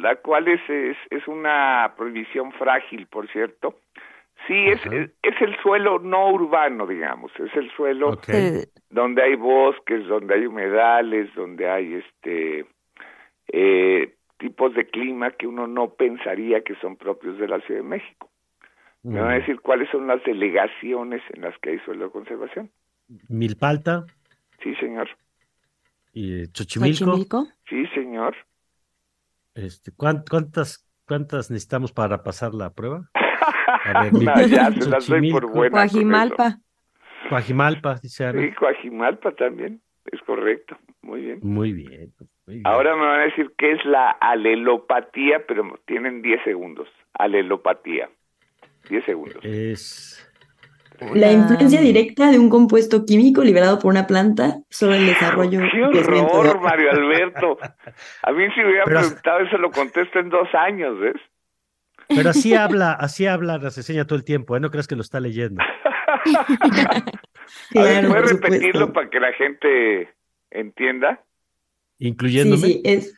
[0.00, 3.76] La cual es, es, es una prohibición frágil, por cierto,
[4.46, 8.18] Sí, es, es, el suelo no urbano, digamos, es el suelo
[8.88, 12.64] donde hay bosques, donde hay humedales, donde hay este
[13.48, 17.88] eh, tipos de clima que uno no pensaría que son propios de la Ciudad de
[17.88, 18.30] México.
[19.02, 22.70] Me van a decir cuáles son las delegaciones en las que hay suelo de conservación.
[23.28, 24.06] Milpalta.
[24.62, 25.08] Sí, señor.
[26.12, 27.46] ¿Y Xochimilco?
[27.68, 28.34] Sí, señor.
[29.58, 33.10] Este, ¿cuántas, ¿Cuántas necesitamos para pasar la prueba?
[34.48, 35.72] ya se las doy por buena.
[35.72, 36.58] Coajimalpa.
[37.28, 38.40] Coajimalpa, dice Ana.
[38.40, 39.80] Sí, Coajimalpa también,
[40.12, 40.78] es correcto.
[41.02, 41.40] Muy bien.
[41.42, 42.12] Muy bien.
[42.64, 46.88] Ahora me van a decir qué es la alelopatía, pero tienen 10 segundos.
[47.14, 48.08] Alelopatía.
[48.88, 49.44] 10 segundos.
[49.44, 50.27] Es.
[51.14, 55.60] La influencia directa de un compuesto químico liberado por una planta sobre el desarrollo.
[55.92, 57.58] ¡Qué horror, Mario Alberto!
[58.22, 61.16] A mí si me hubiera preguntado eso lo contesto en dos años, ¿ves?
[62.08, 64.60] Pero así habla, así habla la reseña todo el tiempo, ¿eh?
[64.60, 65.62] No creas que lo está leyendo.
[67.72, 70.14] ¿Puedes repetirlo para que la gente
[70.50, 71.22] entienda?
[71.98, 72.62] Incluyéndome.
[72.62, 73.14] Sí, sí, es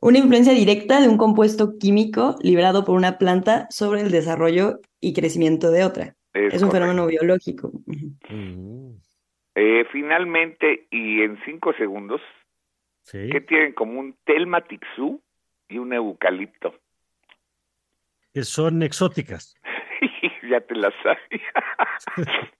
[0.00, 5.14] una influencia directa de un compuesto químico liberado por una planta sobre el desarrollo y
[5.14, 6.15] crecimiento de otra.
[6.36, 7.72] Es, un fenómeno biológico.
[8.28, 8.92] Mm.
[9.54, 12.20] Eh, finalmente, y en cinco segundos,
[13.10, 15.22] ¿qué tienen como un telmatixú
[15.68, 16.74] y un eucalipto?
[18.36, 19.54] que son exóticas.
[20.50, 21.54] ya te las sabía.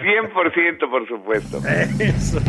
[0.00, 1.58] 100% por supuesto.
[2.00, 2.40] Eso.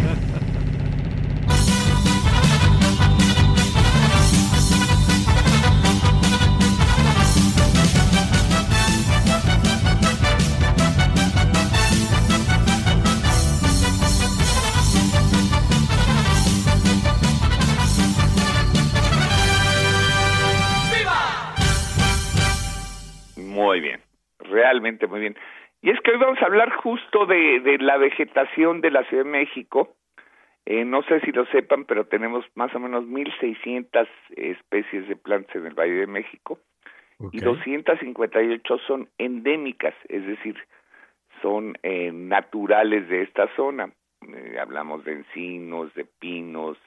[24.64, 25.36] Realmente muy bien.
[25.82, 29.26] Y es que hoy vamos a hablar justo de, de la vegetación de la Ciudad
[29.26, 29.93] de México.
[30.66, 34.07] Eh, no sé si lo sepan, pero tenemos más o menos 1.600
[34.38, 36.59] especies de plantas en el Valle de México
[37.32, 40.55] y 258 son endémicas, es decir,
[41.41, 43.91] son eh, naturales de esta zona.
[44.22, 46.78] Eh, hablamos de encinos, de pinos,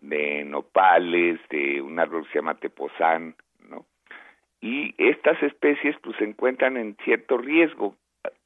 [0.00, 3.34] de nopales, de un árbol que se llama tepozán,
[4.60, 7.96] y estas especies pues se encuentran en cierto riesgo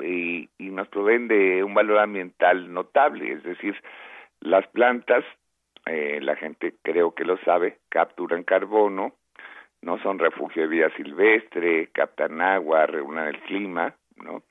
[0.01, 3.75] y, y nos proveen de un valor ambiental notable, es decir,
[4.41, 5.25] las plantas,
[5.87, 9.15] eh, la gente creo que lo sabe, capturan carbono,
[9.83, 14.43] no son refugio de vida silvestre, captan agua, reúnen el clima, ¿no?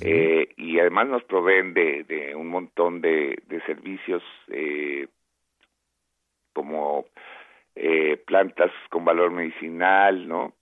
[0.00, 5.08] eh, y además nos proveen de, de un montón de, de servicios eh,
[6.52, 7.06] como
[7.74, 10.52] eh, plantas con valor medicinal, ¿no?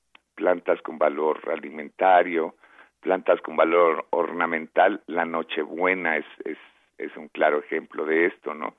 [0.40, 2.54] Plantas con valor alimentario,
[3.00, 5.02] plantas con valor ornamental.
[5.06, 6.56] La Nochebuena es, es,
[6.96, 8.74] es un claro ejemplo de esto, ¿no?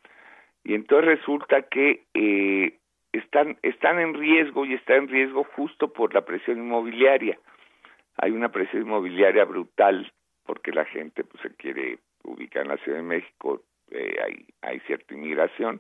[0.64, 2.80] Y entonces resulta que eh,
[3.12, 7.38] están, están en riesgo y está en riesgo justo por la presión inmobiliaria.
[8.18, 10.12] Hay una presión inmobiliaria brutal
[10.48, 14.80] porque la gente pues, se quiere ubicar en la Ciudad de México, eh, hay, hay
[14.82, 15.80] cierta inmigración,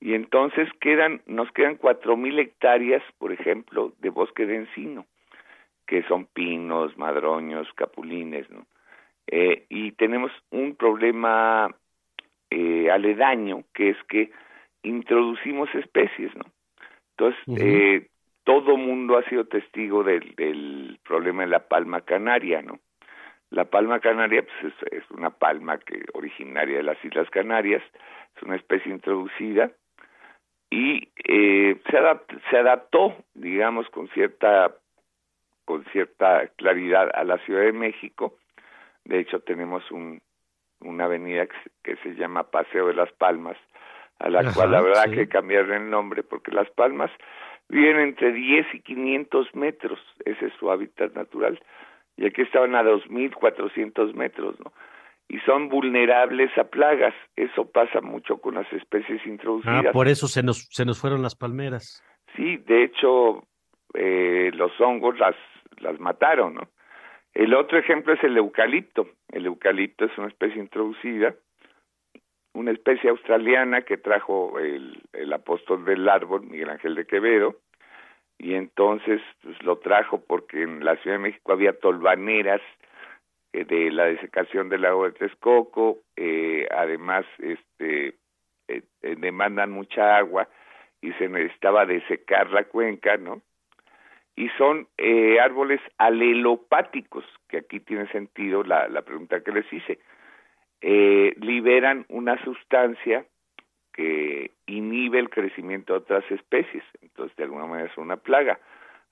[0.00, 5.06] y entonces quedan, nos quedan cuatro mil hectáreas, por ejemplo, de bosque de encino,
[5.86, 8.66] que son pinos, madroños, capulines, ¿no?
[9.28, 11.74] Eh, y tenemos un problema
[12.50, 14.30] eh, aledaño, que es que
[14.82, 16.44] introducimos especies, ¿no?
[17.16, 18.08] Entonces, eh,
[18.44, 22.78] todo mundo ha sido testigo del, del problema de la palma canaria, ¿no?
[23.50, 27.82] La palma canaria pues, es, es, una palma que originaria de las Islas Canarias,
[28.36, 29.72] es una especie introducida
[30.76, 31.98] y eh, se,
[32.50, 34.74] se adaptó, digamos, con cierta
[35.64, 38.34] con cierta claridad a la Ciudad de México.
[39.04, 40.20] De hecho, tenemos un,
[40.80, 41.48] una avenida
[41.82, 43.56] que, se llama Paseo de las Palmas,
[44.18, 47.10] a la cual habrá que cambiarle el nombre, porque las palmas
[47.68, 51.58] viven entre 10 y 500 metros, ese es su hábitat natural,
[52.16, 54.72] y aquí estaban a 2.400 metros, ¿no?
[55.28, 59.86] Y son vulnerables a plagas, eso pasa mucho con las especies introducidas.
[59.86, 62.02] Ah, por eso se nos, se nos fueron las palmeras.
[62.36, 63.44] Sí, de hecho,
[63.94, 65.34] eh, los hongos las,
[65.78, 66.68] las mataron, ¿no?
[67.34, 69.08] El otro ejemplo es el eucalipto.
[69.30, 71.34] El eucalipto es una especie introducida,
[72.54, 77.56] una especie australiana que trajo el, el apóstol del árbol, Miguel Ángel de Quevedo,
[78.38, 82.60] y entonces pues, lo trajo porque en la Ciudad de México había tolvaneras
[83.56, 88.08] eh, de la desecación del lago de Texcoco, eh, además este
[88.68, 90.46] eh, eh, demandan mucha agua
[91.00, 93.40] y se necesitaba desecar la cuenca, ¿no?
[94.38, 94.86] y son
[95.40, 99.98] árboles alelopáticos, que aquí tiene sentido la, la pregunta que les hice.
[101.40, 103.24] Liberan una sustancia
[103.94, 108.58] que inhibe el crecimiento de otras especies, entonces de alguna manera es una plaga.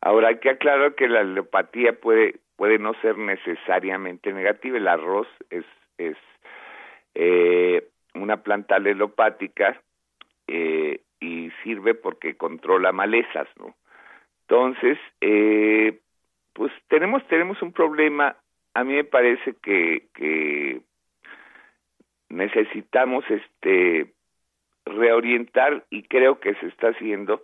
[0.02, 5.28] Ahora hay que aclarar que la alelopatía puede, puede no ser necesariamente negativa, el arroz
[5.50, 5.64] es,
[5.98, 6.16] es
[7.14, 9.80] eh, una planta alelopática
[10.46, 13.74] eh, y sirve porque controla malezas, ¿no?
[14.42, 15.98] Entonces, eh,
[16.52, 18.36] pues tenemos, tenemos un problema,
[18.74, 20.80] a mí me parece que, que
[22.28, 24.12] necesitamos este
[24.84, 27.42] reorientar y creo que se está haciendo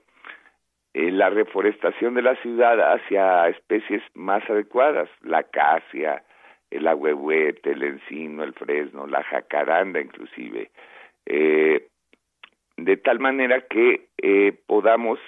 [0.92, 6.24] eh, la reforestación de la ciudad hacia especies más adecuadas, la acacia,
[6.70, 10.70] el agüehuete, el encino, el fresno, la jacaranda inclusive,
[11.26, 11.88] eh,
[12.76, 15.18] de tal manera que eh, podamos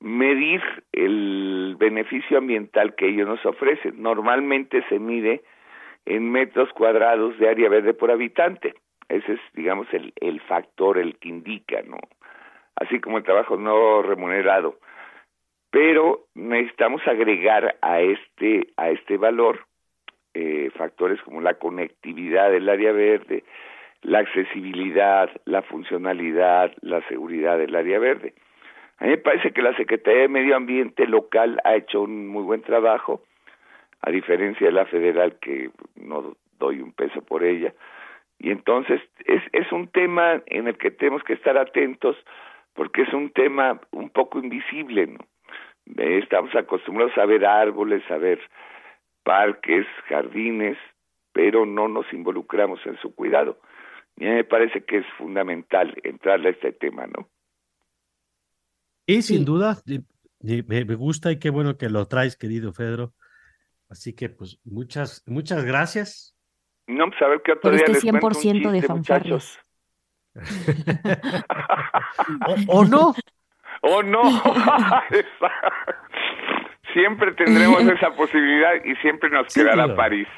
[0.00, 0.60] medir
[0.92, 4.02] el beneficio ambiental que ellos nos ofrecen.
[4.02, 5.42] Normalmente se mide
[6.04, 8.74] en metros cuadrados de área verde por habitante.
[9.08, 11.98] Ese es, digamos, el, el factor, el que indica, ¿no?
[12.76, 14.78] Así como el trabajo no remunerado.
[15.70, 19.66] Pero necesitamos agregar a este, a este valor
[20.34, 23.44] eh, factores como la conectividad del área verde,
[24.02, 28.34] la accesibilidad, la funcionalidad, la seguridad del área verde.
[28.98, 32.42] A mí me parece que la Secretaría de Medio Ambiente local ha hecho un muy
[32.42, 33.22] buen trabajo,
[34.02, 37.72] a diferencia de la federal que no doy un peso por ella.
[38.38, 42.16] Y entonces es, es un tema en el que tenemos que estar atentos
[42.74, 45.20] porque es un tema un poco invisible, ¿no?
[45.96, 48.40] Eh, estamos acostumbrados a ver árboles, a ver
[49.22, 50.78] parques, jardines,
[51.32, 53.58] pero no nos involucramos en su cuidado.
[54.16, 57.28] Y a mí me parece que es fundamental entrarle a este tema, ¿no?
[59.06, 59.76] Y sin duda,
[60.40, 63.12] me, gusta y qué bueno que lo traes, querido Pedro.
[63.90, 66.34] Así que, pues, muchas, muchas gracias.
[66.86, 69.58] No, pues a ver qué otro Por día este les 100% de fanfarrias.
[72.46, 73.14] o, o, no.
[73.86, 74.22] O no.
[76.94, 79.96] siempre tendremos esa posibilidad y siempre nos Sí, quedará claro.
[79.96, 80.28] París.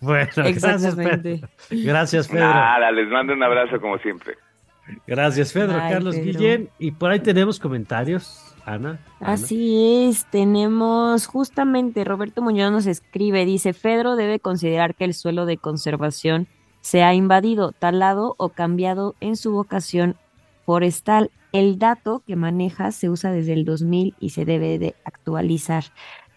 [0.00, 1.46] Bueno, gracias, Exactamente.
[1.68, 1.84] Pedro.
[1.84, 2.48] Gracias, Pedro.
[2.48, 4.34] Nada, les mando un abrazo como siempre.
[5.06, 5.78] Gracias, Pedro.
[5.78, 6.26] Carlos Pedro.
[6.26, 6.70] Guillén.
[6.78, 8.98] Y por ahí tenemos comentarios, Ana.
[9.20, 9.32] Ana.
[9.32, 15.44] Así es, tenemos justamente Roberto Muñoz nos escribe, dice, Pedro debe considerar que el suelo
[15.44, 16.48] de conservación
[16.80, 20.16] se ha invadido, talado o cambiado en su vocación
[20.70, 21.32] forestal.
[21.50, 25.82] El dato que maneja se usa desde el 2000 y se debe de actualizar.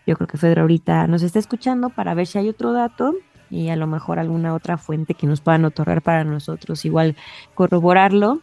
[0.08, 3.14] Yo creo que Pedro ahorita nos está escuchando para ver si hay otro dato
[3.52, 7.16] y a lo mejor alguna otra fuente que nos puedan otorgar para nosotros igual
[7.54, 8.42] corroborarlo.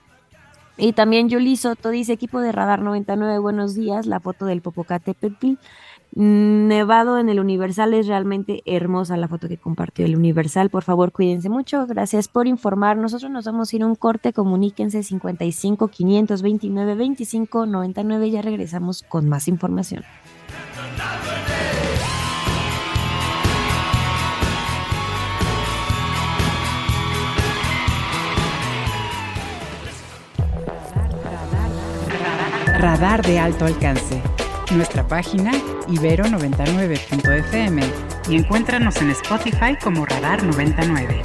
[0.76, 5.54] Y también Yuli Soto dice, equipo de Radar 99, buenos días, la foto del Popocatépetl
[6.12, 11.12] nevado en el Universal es realmente hermosa la foto que compartió el Universal, por favor
[11.12, 15.88] cuídense mucho, gracias por informar, nosotros nos vamos a ir a un corte, comuníquense 55
[15.88, 20.04] 529 25 99, ya regresamos con más información.
[32.80, 34.22] Radar de alto alcance.
[34.70, 35.52] Nuestra página
[35.88, 37.82] ibero99.fm
[38.28, 41.22] y encuéntranos en Spotify como Radar 99.